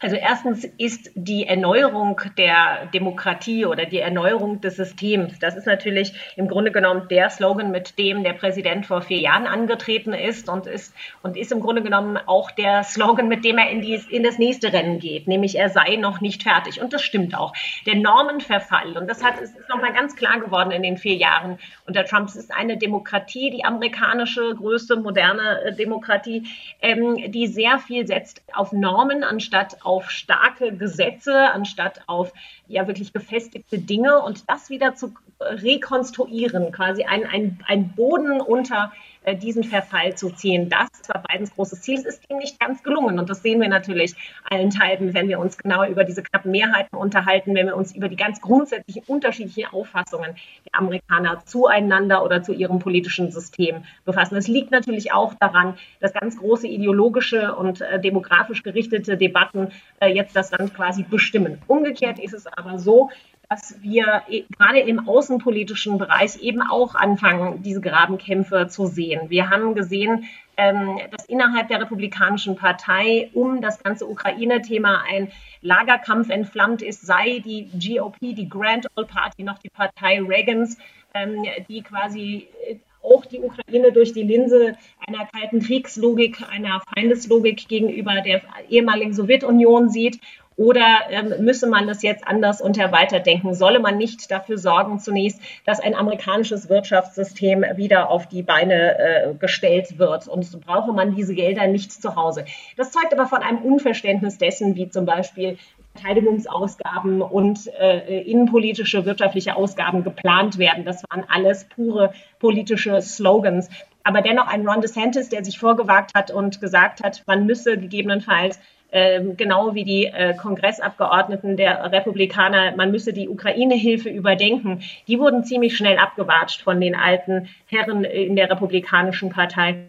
[0.00, 6.12] Also erstens ist die Erneuerung der Demokratie oder die Erneuerung des Systems, das ist natürlich
[6.36, 10.68] im Grunde genommen der Slogan, mit dem der Präsident vor vier Jahren angetreten ist und
[10.68, 14.22] ist, und ist im Grunde genommen auch der Slogan, mit dem er in, die, in
[14.22, 16.80] das nächste Rennen geht, nämlich er sei noch nicht fertig.
[16.80, 17.52] Und das stimmt auch.
[17.84, 22.04] Der Normenverfall, und das hat, ist nochmal ganz klar geworden in den vier Jahren unter
[22.04, 26.46] Trump, es ist eine Demokratie, die amerikanische größte moderne äh, Demokratie,
[26.82, 29.76] ähm, die sehr viel setzt auf Normen anstatt
[30.10, 32.32] starke Gesetze anstatt auf
[32.66, 37.26] ja wirklich gefestigte Dinge und das wieder zu rekonstruieren, quasi ein,
[37.66, 39.07] ein, Boden unter äh,
[39.40, 40.68] diesen Verfall zu ziehen.
[40.68, 41.98] Das war Bidens großes Ziel.
[41.98, 43.18] Es ist ihm nicht ganz gelungen.
[43.18, 44.14] Und das sehen wir natürlich
[44.48, 48.08] allen Teilen, wenn wir uns genauer über diese knappen Mehrheiten unterhalten, wenn wir uns über
[48.08, 54.36] die ganz grundsätzlichen unterschiedlichen Auffassungen der Amerikaner zueinander oder zu ihrem politischen System befassen.
[54.36, 59.68] Es liegt natürlich auch daran, dass ganz große ideologische und äh, demografisch gerichtete Debatten
[60.00, 61.58] äh, jetzt das Land quasi bestimmen.
[61.66, 63.10] Umgekehrt ist es aber so,
[63.48, 69.30] dass wir äh, gerade im außenpolitischen Bereich eben auch anfangen, diese Grabenkämpfe zu sehen.
[69.30, 70.24] Wir haben gesehen,
[70.56, 75.30] ähm, dass innerhalb der Republikanischen Partei um das ganze Ukraine-Thema ein
[75.62, 80.76] Lagerkampf entflammt ist, sei die GOP, die Grand Old Party, noch die Partei Reagans,
[81.14, 87.68] ähm, die quasi äh, auch die Ukraine durch die Linse einer kalten Kriegslogik, einer Feindeslogik
[87.68, 90.20] gegenüber der ehemaligen Sowjetunion sieht
[90.58, 93.54] oder ähm, müsse man das jetzt anders und weiterdenken?
[93.54, 99.34] Solle man nicht dafür sorgen, zunächst, dass ein amerikanisches Wirtschaftssystem wieder auf die Beine äh,
[99.34, 100.26] gestellt wird?
[100.26, 102.44] Und so brauche man diese Gelder nicht zu Hause.
[102.76, 105.58] Das zeugt aber von einem Unverständnis dessen, wie zum Beispiel
[105.94, 110.84] Verteidigungsausgaben und äh, innenpolitische wirtschaftliche Ausgaben geplant werden.
[110.84, 113.68] Das waren alles pure politische Slogans.
[114.02, 118.58] Aber dennoch ein Ron DeSantis, der sich vorgewagt hat und gesagt hat, man müsse gegebenenfalls
[118.90, 124.82] ähm, genau wie die äh, Kongressabgeordneten der Republikaner, man müsse die Ukraine-Hilfe überdenken.
[125.06, 129.88] Die wurden ziemlich schnell abgewatscht von den alten Herren in der Republikanischen Partei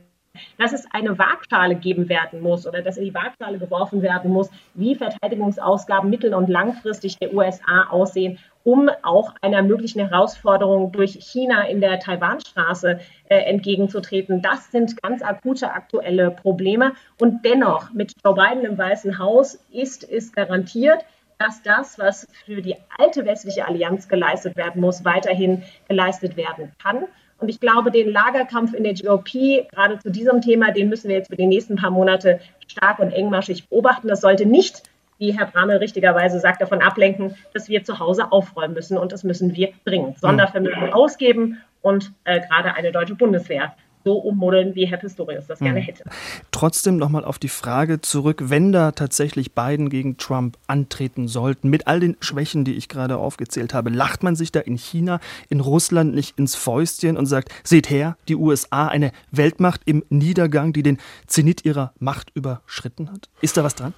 [0.58, 4.50] dass es eine Waagschale geben werden muss oder dass in die Waagschale geworfen werden muss,
[4.74, 11.64] wie Verteidigungsausgaben mittel- und langfristig der USA aussehen um auch einer möglichen Herausforderung durch China
[11.64, 14.42] in der Taiwanstraße äh, entgegenzutreten.
[14.42, 16.94] Das sind ganz akute aktuelle Probleme.
[17.20, 21.06] Und dennoch, mit Joe Biden im Weißen Haus ist es garantiert,
[21.38, 27.06] dass das, was für die alte westliche Allianz geleistet werden muss, weiterhin geleistet werden kann.
[27.40, 31.16] Und ich glaube, den Lagerkampf in der GOP, gerade zu diesem Thema, den müssen wir
[31.18, 34.08] jetzt für die nächsten paar Monate stark und engmaschig beobachten.
[34.08, 34.84] Das sollte nicht
[35.20, 39.24] wie Herr Bramel richtigerweise sagt, davon ablenken, dass wir zu Hause aufräumen müssen und das
[39.24, 40.18] müssen wir dringend.
[40.20, 43.74] Sondervermögen ausgeben und äh, gerade eine deutsche Bundeswehr
[44.10, 45.86] so ummodeln, wie Herr Pistorius das gerne hm.
[45.86, 46.04] hätte.
[46.50, 51.86] Trotzdem nochmal auf die Frage zurück, wenn da tatsächlich Biden gegen Trump antreten sollten, mit
[51.86, 55.20] all den Schwächen, die ich gerade aufgezählt habe, lacht man sich da in China,
[55.50, 60.74] in Russland nicht ins Fäustchen und sagt, seht her, die USA, eine Weltmacht im Niedergang,
[60.74, 63.30] die den Zenit ihrer Macht überschritten hat?
[63.42, 63.94] Ist da was dran?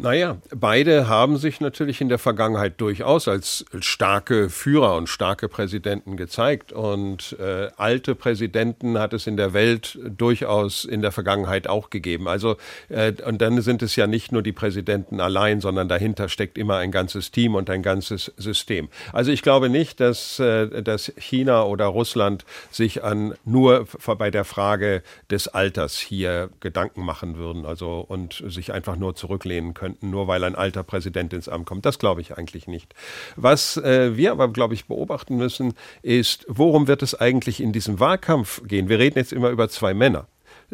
[0.00, 6.16] Naja, beide haben sich natürlich in der Vergangenheit durchaus als starke Führer und starke Präsidenten
[6.16, 6.70] gezeigt.
[6.70, 12.28] Und äh, alte Präsidenten hat es in der Welt durchaus in der Vergangenheit auch gegeben.
[12.28, 12.58] Also,
[12.88, 16.76] äh, und dann sind es ja nicht nur die Präsidenten allein, sondern dahinter steckt immer
[16.76, 18.90] ein ganzes Team und ein ganzes System.
[19.12, 24.44] Also ich glaube nicht, dass, äh, dass China oder Russland sich an nur bei der
[24.44, 30.10] Frage des Alters hier Gedanken machen würden, also und sich einfach nur zurücklehnen können könnten,
[30.10, 31.86] nur weil ein alter Präsident ins Amt kommt.
[31.86, 32.94] Das glaube ich eigentlich nicht.
[33.36, 38.00] Was äh, wir aber, glaube ich, beobachten müssen, ist, worum wird es eigentlich in diesem
[38.00, 38.88] Wahlkampf gehen?
[38.88, 40.26] Wir reden jetzt immer über zwei Männer.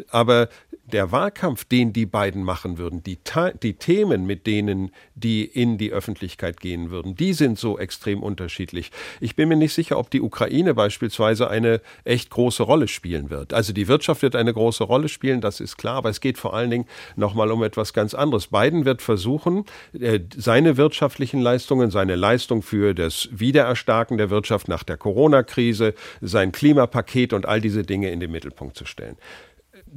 [0.09, 0.49] Aber
[0.91, 3.17] der Wahlkampf, den die beiden machen würden, die,
[3.63, 8.91] die Themen, mit denen die in die Öffentlichkeit gehen würden, die sind so extrem unterschiedlich.
[9.19, 13.53] Ich bin mir nicht sicher, ob die Ukraine beispielsweise eine echt große Rolle spielen wird.
[13.53, 16.53] Also die Wirtschaft wird eine große Rolle spielen, das ist klar, aber es geht vor
[16.53, 18.47] allen Dingen nochmal um etwas ganz anderes.
[18.47, 19.65] Biden wird versuchen,
[19.99, 26.51] äh, seine wirtschaftlichen Leistungen, seine Leistung für das Wiedererstarken der Wirtschaft nach der Corona-Krise, sein
[26.51, 29.17] Klimapaket und all diese Dinge in den Mittelpunkt zu stellen.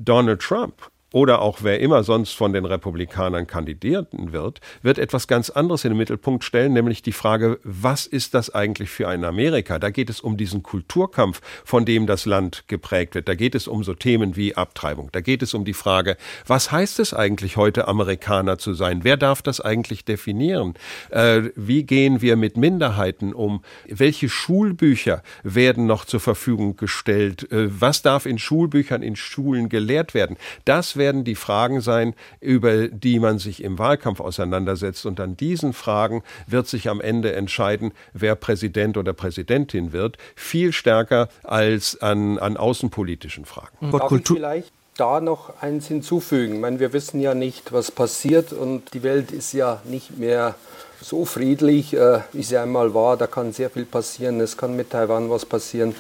[0.03, 0.83] Donald Trump
[1.13, 5.93] oder auch wer immer sonst von den Republikanern kandidieren wird, wird etwas ganz anderes in
[5.93, 9.79] den Mittelpunkt stellen, nämlich die Frage, was ist das eigentlich für ein Amerika?
[9.79, 13.27] Da geht es um diesen Kulturkampf, von dem das Land geprägt wird.
[13.27, 15.09] Da geht es um so Themen wie Abtreibung.
[15.13, 19.03] Da geht es um die Frage, was heißt es eigentlich heute, Amerikaner zu sein?
[19.03, 20.75] Wer darf das eigentlich definieren?
[21.11, 23.63] Äh, wie gehen wir mit Minderheiten um?
[23.87, 27.51] Welche Schulbücher werden noch zur Verfügung gestellt?
[27.51, 30.37] Äh, was darf in Schulbüchern in Schulen gelehrt werden?
[30.67, 35.07] Das werden die Fragen sein, über die man sich im Wahlkampf auseinandersetzt.
[35.07, 40.73] Und an diesen Fragen wird sich am Ende entscheiden, wer Präsident oder Präsidentin wird, viel
[40.73, 43.91] stärker als an, an außenpolitischen Fragen.
[43.91, 46.55] Darf ich vielleicht da noch eins hinzufügen?
[46.57, 50.57] Ich meine, wir wissen ja nicht, was passiert und die Welt ist ja nicht mehr
[51.01, 53.17] so friedlich, äh, wie sie einmal war.
[53.17, 54.41] Da kann sehr viel passieren.
[54.41, 55.95] Es kann mit Taiwan was passieren.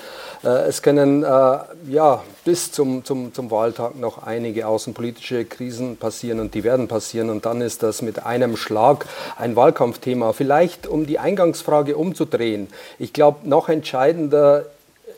[0.44, 1.58] Äh, es können äh,
[1.88, 7.30] ja, bis zum, zum, zum Wahltag noch einige außenpolitische Krisen passieren und die werden passieren.
[7.30, 9.06] Und dann ist das mit einem Schlag
[9.36, 10.32] ein Wahlkampfthema.
[10.32, 12.68] Vielleicht, um die Eingangsfrage umzudrehen.
[12.98, 14.66] Ich glaube, noch entscheidender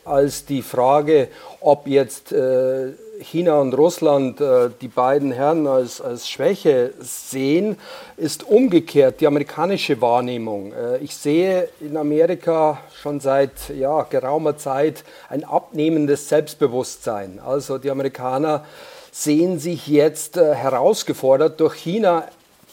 [0.05, 1.27] als die Frage,
[1.59, 2.89] ob jetzt äh,
[3.21, 7.77] China und Russland äh, die beiden Herren als, als Schwäche sehen,
[8.17, 10.73] ist umgekehrt die amerikanische Wahrnehmung.
[10.73, 17.39] Äh, ich sehe in Amerika schon seit ja, geraumer Zeit ein abnehmendes Selbstbewusstsein.
[17.39, 18.65] Also die Amerikaner
[19.11, 22.27] sehen sich jetzt äh, herausgefordert durch China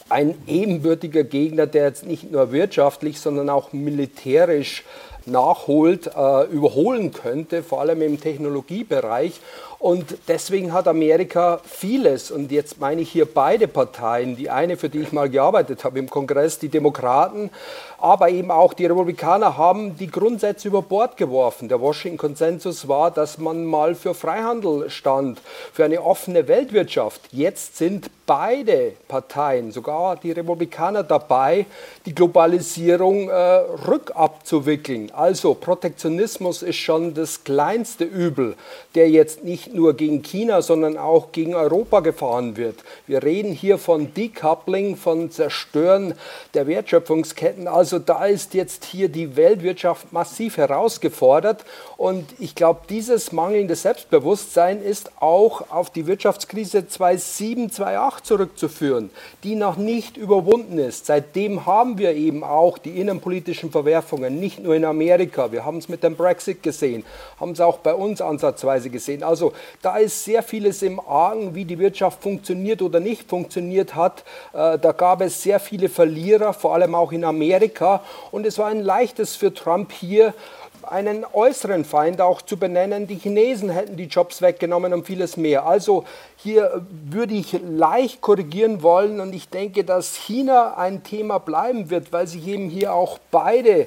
[0.09, 4.85] ein ebenbürtiger Gegner, der jetzt nicht nur wirtschaftlich, sondern auch militärisch
[5.27, 9.41] nachholt, äh, überholen könnte, vor allem im Technologiebereich.
[9.81, 14.89] Und deswegen hat Amerika vieles, und jetzt meine ich hier beide Parteien, die eine, für
[14.89, 17.51] die ich mal gearbeitet habe im Kongress, die Demokraten,
[18.01, 21.69] aber eben auch die Republikaner haben die Grundsätze über Bord geworfen.
[21.69, 25.41] Der Washington-Konsensus war, dass man mal für Freihandel stand,
[25.73, 27.21] für eine offene Weltwirtschaft.
[27.33, 31.67] Jetzt sind beide Parteien, sogar die Republikaner dabei,
[32.07, 35.11] die Globalisierung äh, rückabzuwickeln.
[35.13, 38.55] Also Protektionismus ist schon das kleinste Übel,
[38.95, 42.77] der jetzt nicht nicht nur gegen China, sondern auch gegen Europa gefahren wird.
[43.07, 46.15] Wir reden hier von Decoupling, von Zerstören
[46.55, 47.69] der Wertschöpfungsketten.
[47.69, 51.65] Also da ist jetzt hier die Weltwirtschaft massiv herausgefordert.
[51.99, 59.11] Und ich glaube, dieses mangelnde Selbstbewusstsein ist auch auf die Wirtschaftskrise 2007, 2008 zurückzuführen,
[59.45, 61.05] die noch nicht überwunden ist.
[61.07, 65.53] Seitdem haben wir eben auch die innenpolitischen Verwerfungen, nicht nur in Amerika.
[65.53, 67.05] Wir haben es mit dem Brexit gesehen,
[67.39, 69.23] haben es auch bei uns ansatzweise gesehen.
[69.23, 74.25] Also da ist sehr vieles im Argen, wie die Wirtschaft funktioniert oder nicht funktioniert hat.
[74.53, 78.03] Äh, da gab es sehr viele Verlierer, vor allem auch in Amerika.
[78.31, 80.35] Und es war ein leichtes für Trump hier,
[80.83, 83.07] einen äußeren Feind auch zu benennen.
[83.07, 85.67] Die Chinesen hätten die Jobs weggenommen und vieles mehr.
[85.67, 86.05] Also
[86.37, 92.13] hier würde ich leicht korrigieren wollen und ich denke, dass China ein Thema bleiben wird,
[92.13, 93.87] weil sich eben hier auch beide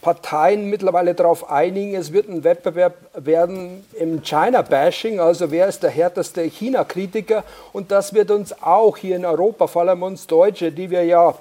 [0.00, 5.90] Parteien mittlerweile darauf einigen, es wird ein Wettbewerb werden im China-Bashing, also wer ist der
[5.90, 7.42] härteste China-Kritiker.
[7.72, 11.34] Und das wird uns auch hier in Europa, vor allem uns Deutsche, die wir ja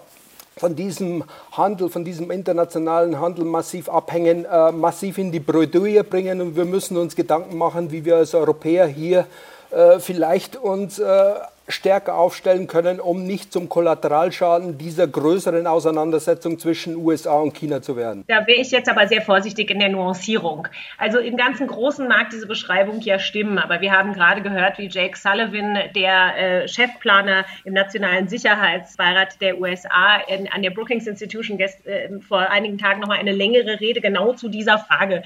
[0.57, 6.41] von diesem Handel, von diesem internationalen Handel massiv abhängen, äh, massiv in die Bredouille bringen.
[6.41, 9.27] Und wir müssen uns Gedanken machen, wie wir als Europäer hier
[9.69, 11.33] äh, vielleicht uns äh,
[11.67, 17.97] stärker aufstellen können, um nicht zum Kollateralschaden dieser größeren Auseinandersetzung zwischen USA und China zu
[17.97, 18.23] werden?
[18.27, 20.67] Da wäre ich jetzt aber sehr vorsichtig in der Nuancierung.
[20.97, 24.87] Also im ganzen Großen mag diese Beschreibung ja stimmen, aber wir haben gerade gehört, wie
[24.87, 31.57] Jake Sullivan, der äh, Chefplaner im Nationalen Sicherheitsbeirat der USA, in, an der Brookings Institution
[31.57, 35.23] gest, äh, vor einigen Tagen nochmal eine längere Rede genau zu dieser Frage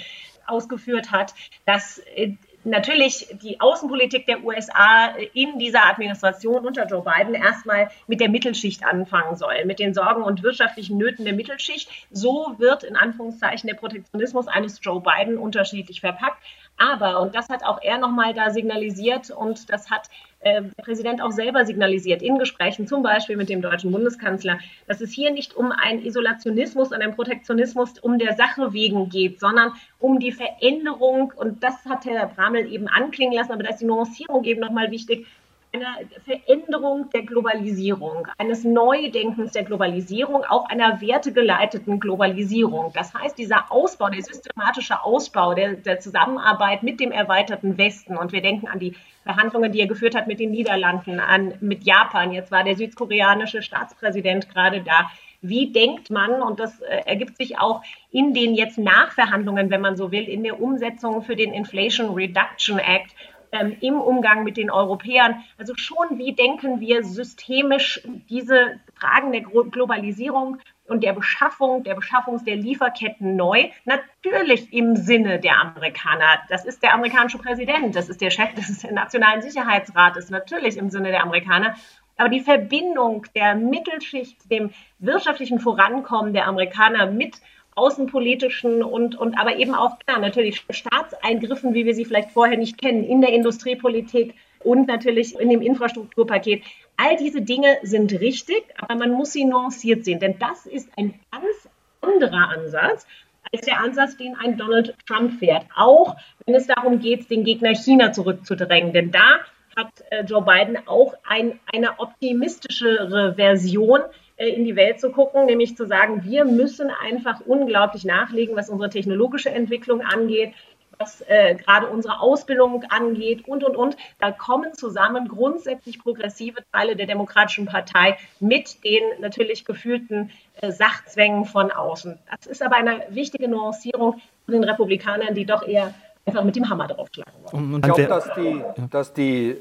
[0.47, 1.33] ausgeführt hat,
[1.65, 8.19] dass äh, natürlich die Außenpolitik der USA in dieser Administration unter Joe Biden erstmal mit
[8.19, 11.89] der Mittelschicht anfangen soll, mit den Sorgen und wirtschaftlichen Nöten der Mittelschicht.
[12.11, 16.41] So wird in Anführungszeichen der Protektionismus eines Joe Biden unterschiedlich verpackt.
[16.77, 20.09] Aber, und das hat auch er nochmal da signalisiert und das hat
[20.41, 25.01] äh, der Präsident auch selber signalisiert in Gesprächen, zum Beispiel mit dem deutschen Bundeskanzler, dass
[25.01, 29.73] es hier nicht um einen Isolationismus und einen Protektionismus um der Sache wegen geht, sondern
[29.99, 33.85] um die Veränderung, und das hat Herr Bramel eben anklingen lassen, aber da ist die
[33.85, 35.27] Nuancierung eben nochmal wichtig,
[35.73, 42.91] einer Veränderung der Globalisierung, eines Neudenkens der Globalisierung, auch einer wertegeleiteten Globalisierung.
[42.93, 48.33] Das heißt, dieser Ausbau, der systematische Ausbau der, der Zusammenarbeit mit dem erweiterten Westen, und
[48.33, 52.33] wir denken an die Verhandlungen, die er geführt hat mit den Niederlanden, an, mit Japan,
[52.33, 55.09] jetzt war der südkoreanische Staatspräsident gerade da,
[55.41, 57.81] wie denkt man, und das äh, ergibt sich auch
[58.11, 62.77] in den jetzt Nachverhandlungen, wenn man so will, in der Umsetzung für den Inflation Reduction
[62.77, 63.15] Act,
[63.51, 65.43] ähm, im Umgang mit den Europäern.
[65.57, 72.43] Also schon, wie denken wir systemisch diese Fragen der Globalisierung und der Beschaffung, der Beschaffung
[72.43, 73.69] der Lieferketten neu.
[73.85, 76.39] Natürlich im Sinne der Amerikaner.
[76.49, 81.11] Das ist der amerikanische Präsident, das ist der Chef des Nationalen Sicherheitsrates, natürlich im Sinne
[81.11, 81.75] der Amerikaner.
[82.17, 87.41] Aber die Verbindung der Mittelschicht, dem wirtschaftlichen Vorankommen der Amerikaner mit
[87.75, 92.77] außenpolitischen und, und aber eben auch ja, natürlich Staatseingriffen, wie wir sie vielleicht vorher nicht
[92.77, 96.63] kennen, in der Industriepolitik und natürlich in dem Infrastrukturpaket.
[96.97, 101.13] All diese Dinge sind richtig, aber man muss sie nuanciert sehen, denn das ist ein
[101.31, 101.69] ganz
[102.01, 103.07] anderer Ansatz
[103.51, 105.65] als der Ansatz, den ein Donald Trump fährt.
[105.75, 108.93] Auch wenn es darum geht, den Gegner China zurückzudrängen.
[108.93, 109.39] Denn da
[109.75, 114.01] hat äh, Joe Biden auch ein, eine optimistischere Version
[114.49, 118.89] in die Welt zu gucken, nämlich zu sagen, wir müssen einfach unglaublich nachlegen, was unsere
[118.89, 120.53] technologische Entwicklung angeht,
[120.97, 123.97] was äh, gerade unsere Ausbildung angeht und, und, und.
[124.19, 131.45] Da kommen zusammen grundsätzlich progressive Teile der Demokratischen Partei mit den natürlich gefühlten äh, Sachzwängen
[131.45, 132.19] von außen.
[132.29, 135.93] Das ist aber eine wichtige Nuancierung von den Republikanern, die doch eher
[136.25, 137.75] einfach mit dem Hammer draufschlagen wollen.
[137.75, 139.57] Ich glaube, dass die, dass die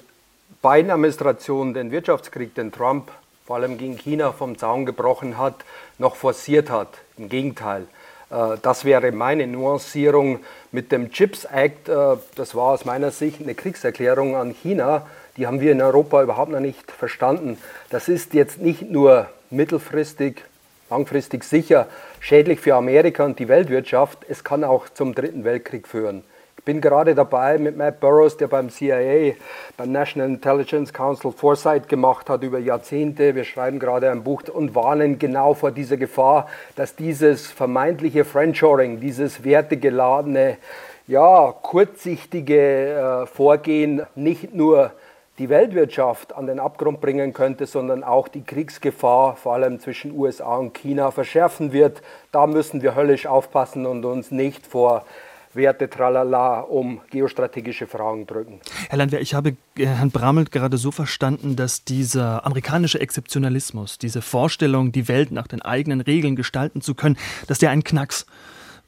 [0.62, 3.10] Biden-Administration den Wirtschaftskrieg, den Trump
[3.50, 5.56] vor allem gegen China vom Zaun gebrochen hat,
[5.98, 6.86] noch forciert hat.
[7.18, 7.88] Im Gegenteil.
[8.30, 10.38] Äh, das wäre meine Nuancierung
[10.70, 11.88] mit dem CHIPS Act.
[11.88, 15.04] Äh, das war aus meiner Sicht eine Kriegserklärung an China.
[15.36, 17.58] Die haben wir in Europa überhaupt noch nicht verstanden.
[17.88, 20.44] Das ist jetzt nicht nur mittelfristig,
[20.88, 21.88] langfristig sicher
[22.20, 24.18] schädlich für Amerika und die Weltwirtschaft.
[24.28, 26.22] Es kann auch zum Dritten Weltkrieg führen.
[26.64, 29.34] Bin gerade dabei mit Matt Burrows, der beim CIA,
[29.76, 33.34] beim National Intelligence Council Foresight gemacht hat über Jahrzehnte.
[33.34, 39.00] Wir schreiben gerade ein Buch und warnen genau vor dieser Gefahr, dass dieses vermeintliche Friendshoring,
[39.00, 40.58] dieses wertegeladene,
[41.06, 44.92] ja, kurzsichtige äh, Vorgehen nicht nur
[45.38, 50.56] die Weltwirtschaft an den Abgrund bringen könnte, sondern auch die Kriegsgefahr, vor allem zwischen USA
[50.56, 52.02] und China, verschärfen wird.
[52.30, 55.06] Da müssen wir höllisch aufpassen und uns nicht vor
[55.52, 58.60] Werte tralala um geostrategische Fragen drücken.
[58.88, 64.22] Herr Landwehr, ich habe äh, Herrn Brammelt gerade so verstanden, dass dieser amerikanische Exzeptionalismus, diese
[64.22, 67.16] Vorstellung, die Welt nach den eigenen Regeln gestalten zu können,
[67.48, 68.26] dass der einen Knacks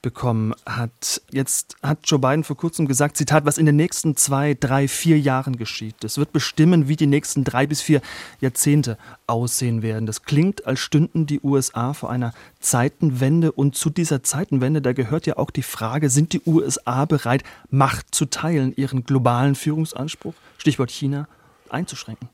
[0.02, 1.22] bekommen hat.
[1.30, 5.18] Jetzt hat Joe Biden vor kurzem gesagt, Zitat, was in den nächsten zwei, drei, vier
[5.18, 5.94] Jahren geschieht.
[6.00, 8.02] Das wird bestimmen, wie die nächsten drei bis vier
[8.40, 10.06] Jahrzehnte aussehen werden.
[10.06, 13.52] Das klingt, als stünden die USA vor einer Zeitenwende.
[13.52, 18.14] Und zu dieser Zeitenwende, da gehört ja auch die Frage, sind die USA bereit, Macht
[18.14, 21.28] zu teilen, ihren globalen Führungsanspruch, Stichwort China,
[21.70, 22.28] einzuschränken?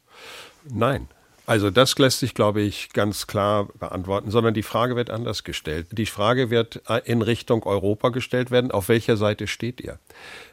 [0.70, 1.09] Nein,
[1.49, 5.87] also das lässt sich, glaube ich, ganz klar beantworten, sondern die Frage wird anders gestellt.
[5.93, 9.99] Die Frage wird äh, in Richtung Europa gestellt werden, auf welcher Seite steht ihr?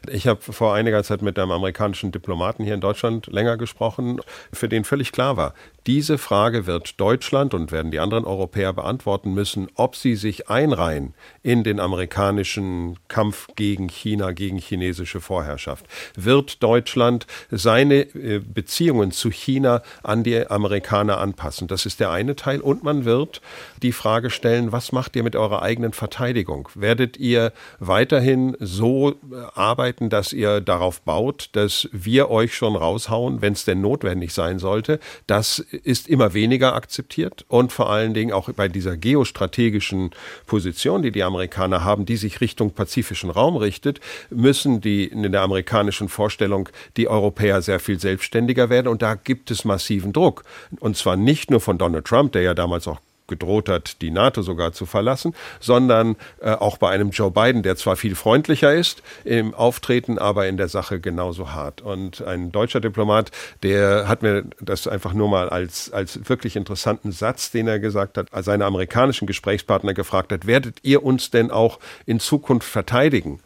[0.08, 4.22] Ich habe vor einiger Zeit mit einem amerikanischen Diplomaten hier in Deutschland länger gesprochen,
[4.54, 5.52] für den völlig klar war,
[5.86, 11.14] Diese Frage wird Deutschland und werden die anderen Europäer beantworten müssen, ob sie sich einreihen
[11.44, 15.86] in den amerikanischen Kampf gegen China, gegen chinesische Vorherrschaft.
[16.16, 21.68] Wird Deutschland seine äh, Beziehungen zu China an die Amerikaner anpassen?
[21.68, 22.60] Das ist der eine Teil.
[22.60, 23.40] Und man wird
[23.80, 26.68] die Frage stellen, was macht ihr mit eurer eigenen Verteidigung?
[26.74, 29.14] Werdet ihr weiterhin so äh,
[29.54, 34.58] arbeiten, dass ihr darauf baut, dass wir euch schon raushauen, wenn es denn notwendig sein
[34.58, 34.98] sollte?
[35.28, 40.10] Das ist immer weniger akzeptiert und vor allen Dingen auch bei dieser geostrategischen
[40.46, 45.42] Position, die die Amerikaner haben, die sich Richtung pazifischen Raum richtet, müssen die in der
[45.42, 50.44] amerikanischen Vorstellung die Europäer sehr viel selbstständiger werden und da gibt es massiven Druck.
[50.80, 54.42] Und zwar nicht nur von Donald Trump, der ja damals auch gedroht hat, die NATO
[54.42, 59.02] sogar zu verlassen, sondern äh, auch bei einem Joe Biden, der zwar viel freundlicher ist
[59.24, 61.80] im Auftreten, aber in der Sache genauso hart.
[61.80, 63.30] Und ein deutscher Diplomat,
[63.62, 68.18] der hat mir das einfach nur mal als, als wirklich interessanten Satz, den er gesagt
[68.18, 73.40] hat, seine amerikanischen Gesprächspartner gefragt hat, werdet ihr uns denn auch in Zukunft verteidigen?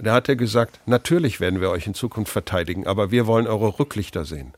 [0.00, 3.78] Da hat er gesagt, natürlich werden wir euch in Zukunft verteidigen, aber wir wollen eure
[3.78, 4.52] Rücklichter sehen.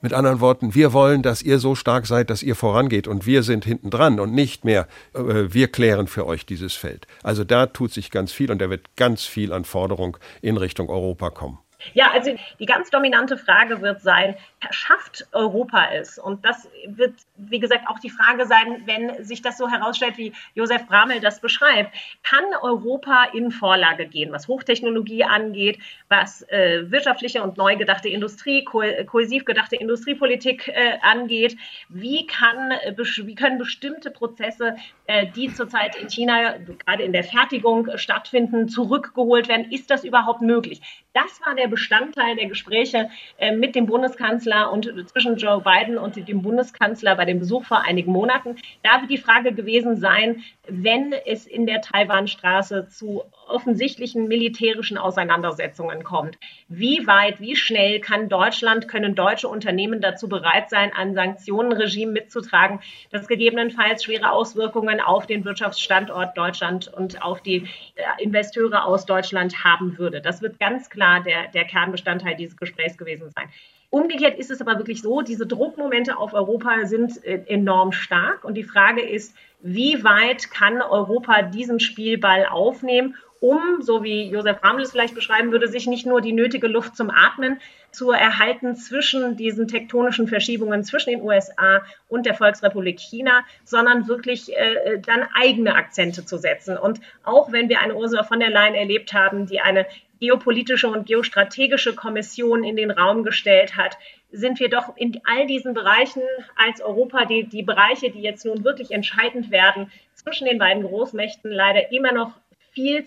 [0.00, 3.42] Mit anderen Worten, wir wollen, dass ihr so stark seid, dass ihr vorangeht und wir
[3.42, 7.08] sind hinten dran und nicht mehr, äh, wir klären für euch dieses Feld.
[7.24, 10.88] Also da tut sich ganz viel und da wird ganz viel an Forderung in Richtung
[10.88, 11.58] Europa kommen.
[11.94, 14.34] Ja, also die ganz dominante Frage wird sein,
[14.70, 16.18] schafft Europa es?
[16.18, 20.32] Und das wird, wie gesagt, auch die Frage sein, wenn sich das so herausstellt, wie
[20.54, 21.94] Josef Bramel das beschreibt.
[22.24, 28.64] Kann Europa in Vorlage gehen, was Hochtechnologie angeht, was äh, wirtschaftliche und neu gedachte Industrie,
[28.64, 31.56] ko kohäsiv gedachte Industriepolitik äh, angeht?
[31.88, 34.76] Wie, kann, äh, wie können bestimmte Prozesse,
[35.06, 36.54] äh, die zurzeit in China
[36.84, 39.70] gerade in der Fertigung stattfinden, zurückgeholt werden?
[39.70, 40.80] Ist das überhaupt möglich?
[41.12, 46.16] Das war der Bestandteil der Gespräche äh, mit dem Bundeskanzler und zwischen Joe Biden und
[46.28, 48.56] dem Bundeskanzler bei dem Besuch vor einigen Monaten.
[48.82, 56.04] Da wird die Frage gewesen sein, wenn es in der Taiwanstraße zu offensichtlichen militärischen Auseinandersetzungen
[56.04, 56.38] kommt.
[56.68, 62.80] Wie weit, wie schnell kann Deutschland, können deutsche Unternehmen dazu bereit sein, ein Sanktionenregime mitzutragen,
[63.10, 69.64] das gegebenenfalls schwere Auswirkungen auf den Wirtschaftsstandort Deutschland und auf die äh, Investeure aus Deutschland
[69.64, 70.20] haben würde?
[70.20, 73.48] Das wird ganz klar der, der Kernbestandteil dieses Gesprächs gewesen sein.
[73.90, 78.44] Umgekehrt ist es aber wirklich so, diese Druckmomente auf Europa sind äh, enorm stark.
[78.44, 84.62] Und die Frage ist, wie weit kann Europa diesen Spielball aufnehmen, um, so wie Josef
[84.62, 87.60] Ramel es vielleicht beschreiben würde, sich nicht nur die nötige Luft zum Atmen
[87.90, 94.54] zu erhalten zwischen diesen tektonischen Verschiebungen zwischen den USA und der Volksrepublik China, sondern wirklich
[94.54, 96.76] äh, dann eigene Akzente zu setzen.
[96.76, 99.86] Und auch wenn wir eine Ursula von der Leyen erlebt haben, die eine
[100.20, 103.96] geopolitische und geostrategische Kommission in den Raum gestellt hat,
[104.30, 106.22] sind wir doch in all diesen Bereichen
[106.56, 111.50] als Europa, die, die Bereiche, die jetzt nun wirklich entscheidend werden, zwischen den beiden Großmächten
[111.50, 112.32] leider immer noch
[112.72, 113.04] viel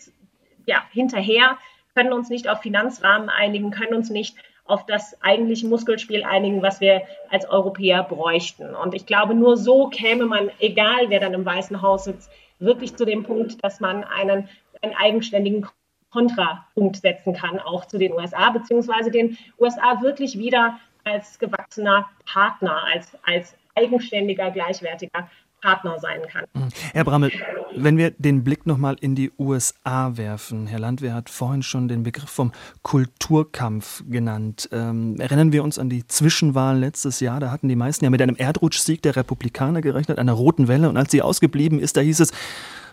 [0.65, 1.57] ja, hinterher,
[1.95, 4.35] können uns nicht auf Finanzrahmen einigen, können uns nicht
[4.65, 8.73] auf das eigentliche Muskelspiel einigen, was wir als Europäer bräuchten.
[8.73, 12.95] Und ich glaube, nur so käme man, egal wer dann im Weißen Haus sitzt, wirklich
[12.95, 14.47] zu dem Punkt, dass man einen,
[14.81, 15.67] einen eigenständigen
[16.11, 22.83] Kontrapunkt setzen kann, auch zu den USA, beziehungsweise den USA wirklich wieder als gewachsener Partner,
[22.93, 25.29] als, als eigenständiger, gleichwertiger
[25.61, 26.45] Partner sein kann.
[26.53, 26.69] Mhm.
[26.93, 27.31] Herr Brammel,
[27.75, 32.03] wenn wir den Blick nochmal in die USA werfen, Herr Landwehr hat vorhin schon den
[32.03, 32.51] Begriff vom
[32.81, 34.69] Kulturkampf genannt.
[34.71, 38.21] Ähm, erinnern wir uns an die Zwischenwahl letztes Jahr, da hatten die meisten ja mit
[38.21, 42.19] einem Erdrutschsieg der Republikaner gerechnet, einer roten Welle, und als sie ausgeblieben ist, da hieß
[42.19, 42.31] es,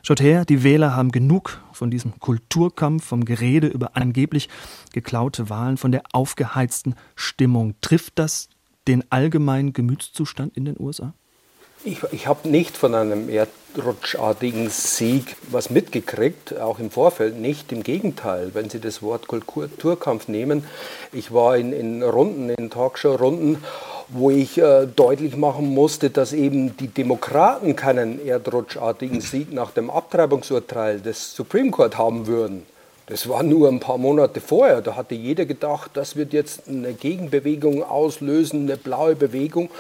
[0.03, 4.49] Schaut her, die Wähler haben genug von diesem Kulturkampf, vom Gerede über angeblich
[4.93, 7.75] geklaute Wahlen, von der aufgeheizten Stimmung.
[7.81, 8.49] Trifft das
[8.87, 11.15] den allgemeinen Gemütszustand in den USA?
[11.89, 17.73] Ich, ich habe nicht von einem erdrutschartigen Sieg was mitgekriegt, auch im Vorfeld nicht.
[17.73, 20.65] Im Gegenteil, wenn Sie das Wort Kulturkampf nehmen,
[21.15, 23.65] ich war in, in Runden, in Talkshow-Runden,
[24.09, 29.89] wo ich äh, deutlich machen musste, dass eben die Demokraten keinen erdrutschartigen Sieg nach dem
[29.89, 32.67] Abtreibungsurteil des Supreme Court haben würden.
[33.09, 34.83] Das war nur ein paar Monate vorher.
[34.83, 39.71] Da hatte jeder gedacht, das wird jetzt eine Gegenbewegung auslösen, eine blaue Bewegung.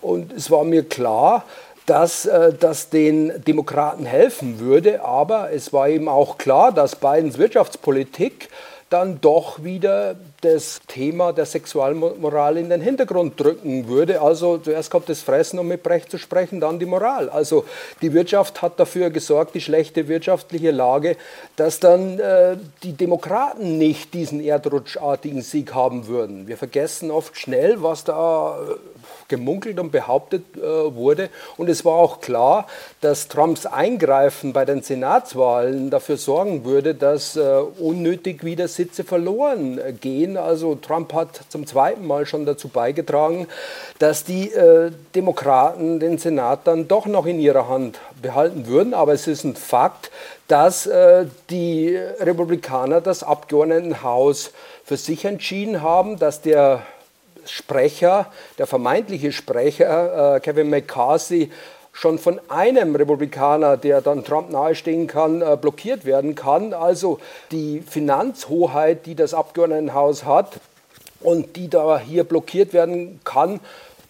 [0.00, 1.44] Und es war mir klar,
[1.84, 5.04] dass äh, das den Demokraten helfen würde.
[5.04, 8.48] Aber es war eben auch klar, dass Bidens Wirtschaftspolitik
[8.88, 14.20] dann doch wieder das Thema der Sexualmoral in den Hintergrund drücken würde.
[14.20, 17.28] Also zuerst kommt das Fressen, um mit Brecht zu sprechen, dann die Moral.
[17.28, 17.64] Also
[18.02, 21.16] die Wirtschaft hat dafür gesorgt, die schlechte wirtschaftliche Lage,
[21.56, 26.46] dass dann äh, die Demokraten nicht diesen erdrutschartigen Sieg haben würden.
[26.46, 28.74] Wir vergessen oft schnell, was da äh,
[29.28, 31.28] gemunkelt und behauptet äh, wurde.
[31.56, 32.66] Und es war auch klar,
[33.00, 39.78] dass Trumps Eingreifen bei den Senatswahlen dafür sorgen würde, dass äh, unnötig wieder Sitze verloren
[39.78, 40.36] äh, gehen.
[40.36, 43.46] Also Trump hat zum zweiten Mal schon dazu beigetragen,
[43.98, 48.94] dass die äh, Demokraten den Senat dann doch noch in ihrer Hand behalten würden.
[48.94, 50.10] Aber es ist ein Fakt,
[50.48, 54.52] dass äh, die Republikaner das Abgeordnetenhaus
[54.84, 56.82] für sich entschieden haben, dass der
[57.50, 58.26] Sprecher,
[58.58, 61.50] der vermeintliche Sprecher, äh, Kevin McCarthy,
[61.92, 66.72] schon von einem Republikaner, der dann Trump nahestehen kann, äh, blockiert werden kann.
[66.72, 67.18] Also
[67.50, 70.60] die Finanzhoheit, die das Abgeordnetenhaus hat
[71.20, 73.58] und die da hier blockiert werden kann,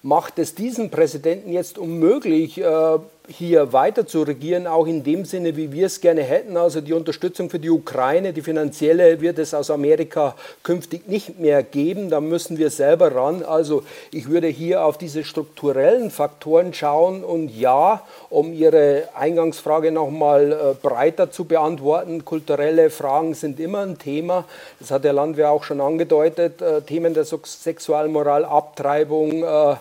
[0.03, 2.99] macht es diesem Präsidenten jetzt unmöglich, äh,
[3.29, 6.57] hier weiter zu regieren, auch in dem Sinne, wie wir es gerne hätten.
[6.57, 11.62] Also die Unterstützung für die Ukraine, die finanzielle, wird es aus Amerika künftig nicht mehr
[11.62, 12.09] geben.
[12.09, 13.43] Da müssen wir selber ran.
[13.43, 20.53] Also ich würde hier auf diese strukturellen Faktoren schauen und ja, um Ihre Eingangsfrage nochmal
[20.53, 24.45] äh, breiter zu beantworten, kulturelle Fragen sind immer ein Thema.
[24.81, 26.62] Das hat der Landwehr auch schon angedeutet.
[26.62, 29.76] Äh, Themen der Sexualmoral, Abtreibung, äh,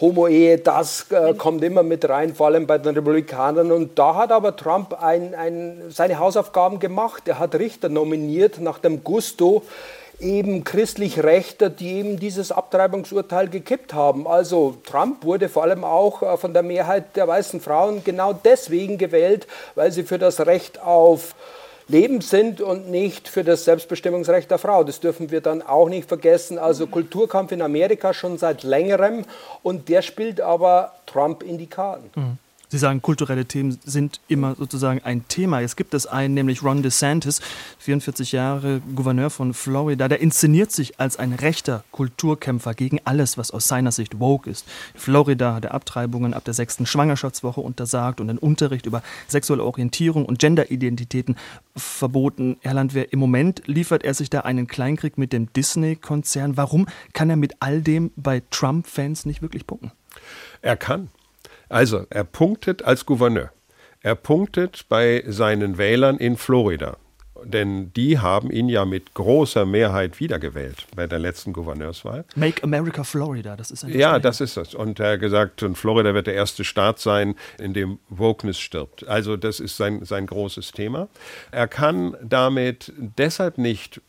[0.00, 3.72] Homo-Ehe, das äh, kommt immer mit rein, vor allem bei den Republikanern.
[3.72, 7.26] Und da hat aber Trump ein, ein, seine Hausaufgaben gemacht.
[7.28, 9.62] Er hat Richter nominiert nach dem Gusto
[10.20, 14.26] eben christlich Rechter, die eben dieses Abtreibungsurteil gekippt haben.
[14.26, 18.98] Also Trump wurde vor allem auch äh, von der Mehrheit der weißen Frauen genau deswegen
[18.98, 21.34] gewählt, weil sie für das Recht auf
[21.88, 24.82] Leben sind und nicht für das Selbstbestimmungsrecht der Frau.
[24.82, 26.58] Das dürfen wir dann auch nicht vergessen.
[26.58, 29.24] Also Kulturkampf in Amerika schon seit längerem
[29.62, 32.10] und der spielt aber Trump in die Karten.
[32.14, 32.38] Mhm.
[32.68, 35.60] Sie sagen, kulturelle Themen sind immer sozusagen ein Thema.
[35.60, 37.40] Jetzt gibt es einen, nämlich Ron DeSantis,
[37.78, 43.52] 44 Jahre Gouverneur von Florida, der inszeniert sich als ein rechter Kulturkämpfer gegen alles, was
[43.52, 44.66] aus seiner Sicht woke ist.
[44.96, 50.24] Florida hat er Abtreibungen ab der sechsten Schwangerschaftswoche untersagt und den Unterricht über sexuelle Orientierung
[50.24, 51.36] und Genderidentitäten
[51.76, 52.56] verboten.
[52.62, 56.56] Herr Landwehr, im Moment liefert er sich da einen Kleinkrieg mit dem Disney-Konzern.
[56.56, 59.92] Warum kann er mit all dem bei Trump-Fans nicht wirklich punkten?
[60.62, 61.10] Er kann.
[61.68, 63.50] Also, er punktet als Gouverneur.
[64.00, 66.96] Er punktet bei seinen Wählern in Florida.
[67.44, 72.24] Denn die haben ihn ja mit großer Mehrheit wiedergewählt bei der letzten Gouverneurswahl.
[72.34, 74.74] Make America Florida, das ist ein Ja, das ist es.
[74.74, 79.06] Und er hat gesagt, und Florida wird der erste Staat sein, in dem Wokeness stirbt.
[79.06, 81.08] Also das ist sein, sein großes Thema.
[81.50, 84.00] Er kann damit deshalb nicht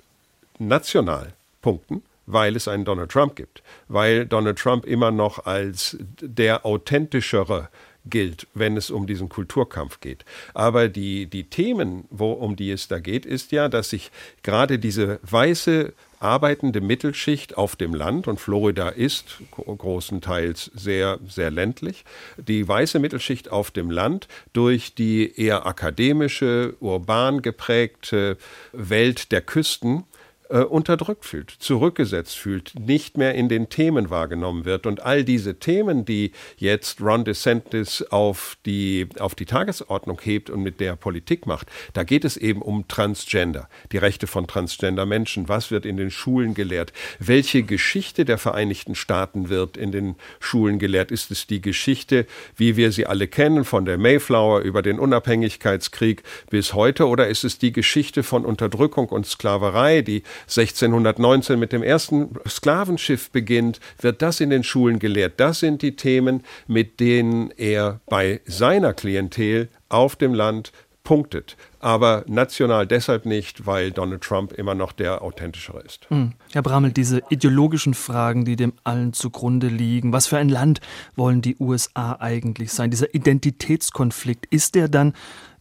[0.57, 6.65] national punkten, weil es einen Donald Trump gibt, weil Donald Trump immer noch als der
[6.65, 7.69] authentischere
[8.09, 10.25] gilt, wenn es um diesen Kulturkampf geht.
[10.53, 14.11] Aber die, die Themen, wo, um die es da geht, ist ja, dass sich
[14.43, 22.05] gerade diese weiße arbeitende Mittelschicht auf dem Land, und Florida ist großenteils sehr, sehr ländlich,
[22.37, 28.37] die weiße Mittelschicht auf dem Land durch die eher akademische, urban geprägte
[28.71, 30.05] Welt der Küsten
[30.49, 34.85] äh, unterdrückt fühlt, zurückgesetzt fühlt, nicht mehr in den Themen wahrgenommen wird.
[34.85, 40.63] Und all diese Themen, die jetzt Ron DeSantis auf die, auf die Tagesordnung hebt und
[40.63, 45.49] mit der Politik macht, da geht es eben um Transgender, die Rechte von Transgender-Menschen.
[45.49, 46.93] Was wird in den Schulen gelehrt?
[47.19, 51.11] Welche Geschichte der Vereinigten Staaten wird in den Schulen gelehrt?
[51.11, 52.25] Ist es die Geschichte,
[52.55, 57.07] wie wir sie alle kennen, von der Mayflower über den Unabhängigkeitskrieg bis heute?
[57.07, 63.31] Oder ist es die Geschichte von Unterdrückung und Sklaverei, die 1619 mit dem ersten Sklavenschiff
[63.31, 65.39] beginnt, wird das in den Schulen gelehrt.
[65.39, 70.71] Das sind die Themen, mit denen er bei seiner Klientel auf dem Land
[71.07, 71.55] punktet.
[71.79, 76.05] Aber national deshalb nicht, weil Donald Trump immer noch der authentischere ist.
[76.09, 76.33] Hm.
[76.51, 80.81] Herr Brammel, diese ideologischen Fragen, die dem allen zugrunde liegen, was für ein Land
[81.15, 82.91] wollen die USA eigentlich sein?
[82.91, 85.13] Dieser Identitätskonflikt, ist der dann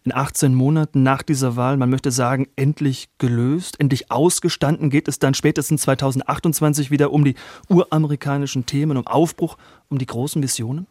[0.07, 4.89] in 18 Monaten nach dieser Wahl, man möchte sagen, endlich gelöst, endlich ausgestanden?
[4.89, 7.35] Geht es dann spätestens 2028 wieder um die
[7.69, 10.87] uramerikanischen Themen, um Aufbruch, um die großen Visionen?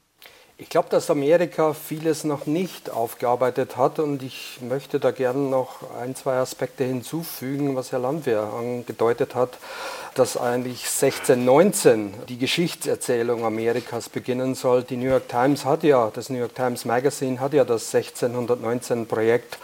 [0.57, 5.91] Ich glaube, dass Amerika vieles noch nicht aufgearbeitet hat und ich möchte da gerne noch
[5.99, 9.57] ein, zwei Aspekte hinzufügen, was Herr Landwehr angedeutet hat,
[10.13, 14.83] dass eigentlich 1619 die Geschichtserzählung Amerikas beginnen soll.
[14.83, 19.07] Die New York Times hat ja, das New York Times Magazine hat ja das 1619
[19.07, 19.57] Projekt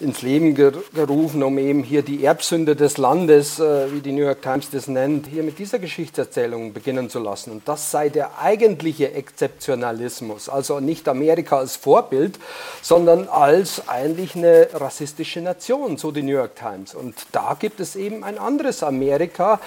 [0.00, 4.42] ins Leben gerufen, um eben hier die Erbsünde des Landes, äh, wie die New York
[4.42, 7.50] Times das nennt, hier mit dieser Geschichtserzählung beginnen zu lassen.
[7.50, 12.38] Und das sei der eigentliche Exzeptionalismus, also nicht Amerika als Vorbild,
[12.80, 16.94] sondern als eigentlich eine rassistische Nation, so die New York Times.
[16.94, 19.60] Und da gibt es eben ein anderes Amerika,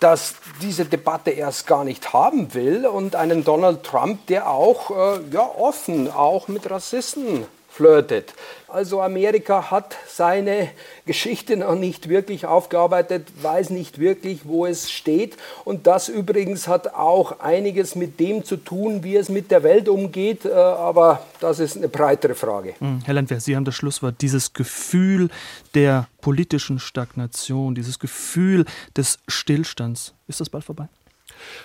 [0.00, 5.20] das diese Debatte erst gar nicht haben will und einen Donald Trump, der auch äh,
[5.32, 7.46] ja, offen auch mit Rassisten
[7.78, 8.34] flirtet.
[8.66, 10.68] Also Amerika hat seine
[11.06, 15.36] Geschichte noch nicht wirklich aufgearbeitet, weiß nicht wirklich, wo es steht.
[15.64, 19.88] Und das übrigens hat auch einiges mit dem zu tun, wie es mit der Welt
[19.88, 20.44] umgeht.
[20.44, 22.74] Äh, aber das ist eine breitere Frage.
[22.80, 24.16] Hm, Herr Landwehr, Sie haben das Schlusswort.
[24.20, 25.30] Dieses Gefühl
[25.74, 28.64] der politischen Stagnation, dieses Gefühl
[28.96, 30.88] des Stillstands, ist das bald vorbei?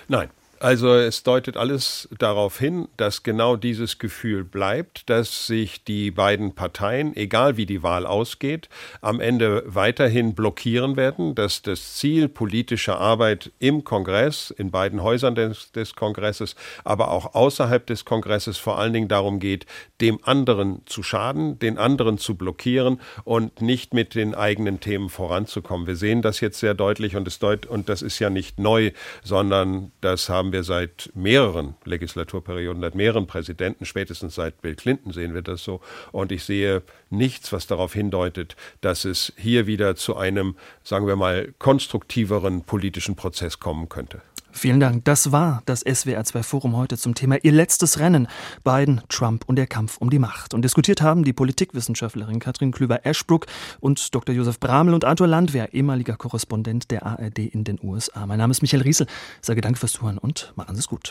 [0.06, 6.10] Nein, also es deutet alles darauf hin, dass genau dieses Gefühl bleibt, dass sich die
[6.10, 8.68] beiden Parteien, egal wie die Wahl ausgeht,
[9.00, 15.34] am Ende weiterhin blockieren werden, dass das Ziel politischer Arbeit im Kongress, in beiden Häusern
[15.34, 19.66] des, des Kongresses, aber auch außerhalb des Kongresses vor allen Dingen darum geht,
[20.00, 25.86] dem anderen zu schaden, den anderen zu blockieren und nicht mit den eigenen Themen voranzukommen.
[25.86, 28.92] Wir sehen das jetzt sehr deutlich und, deut und das ist ja nicht neu,
[29.22, 35.34] sondern das haben wir seit mehreren Legislaturperioden, seit mehreren Präsidenten, spätestens seit Bill Clinton sehen
[35.34, 35.80] wir das so.
[36.12, 41.16] Und ich sehe nichts, was darauf hindeutet, dass es hier wieder zu einem, sagen wir
[41.16, 44.22] mal, konstruktiveren politischen Prozess kommen könnte.
[44.56, 45.04] Vielen Dank.
[45.04, 48.28] Das war das SWR2 Forum heute zum Thema Ihr letztes Rennen.
[48.62, 50.54] Biden, Trump und der Kampf um die Macht.
[50.54, 53.46] Und diskutiert haben die Politikwissenschaftlerin Katrin Klüver-Eschbruck
[53.80, 54.32] und Dr.
[54.32, 58.26] Josef Bramel und Arthur Landwehr, ehemaliger Korrespondent der ARD in den USA.
[58.26, 59.08] Mein Name ist Michael Riesel.
[59.42, 61.02] Sage Dank fürs Zuhören und machen Sie es gut.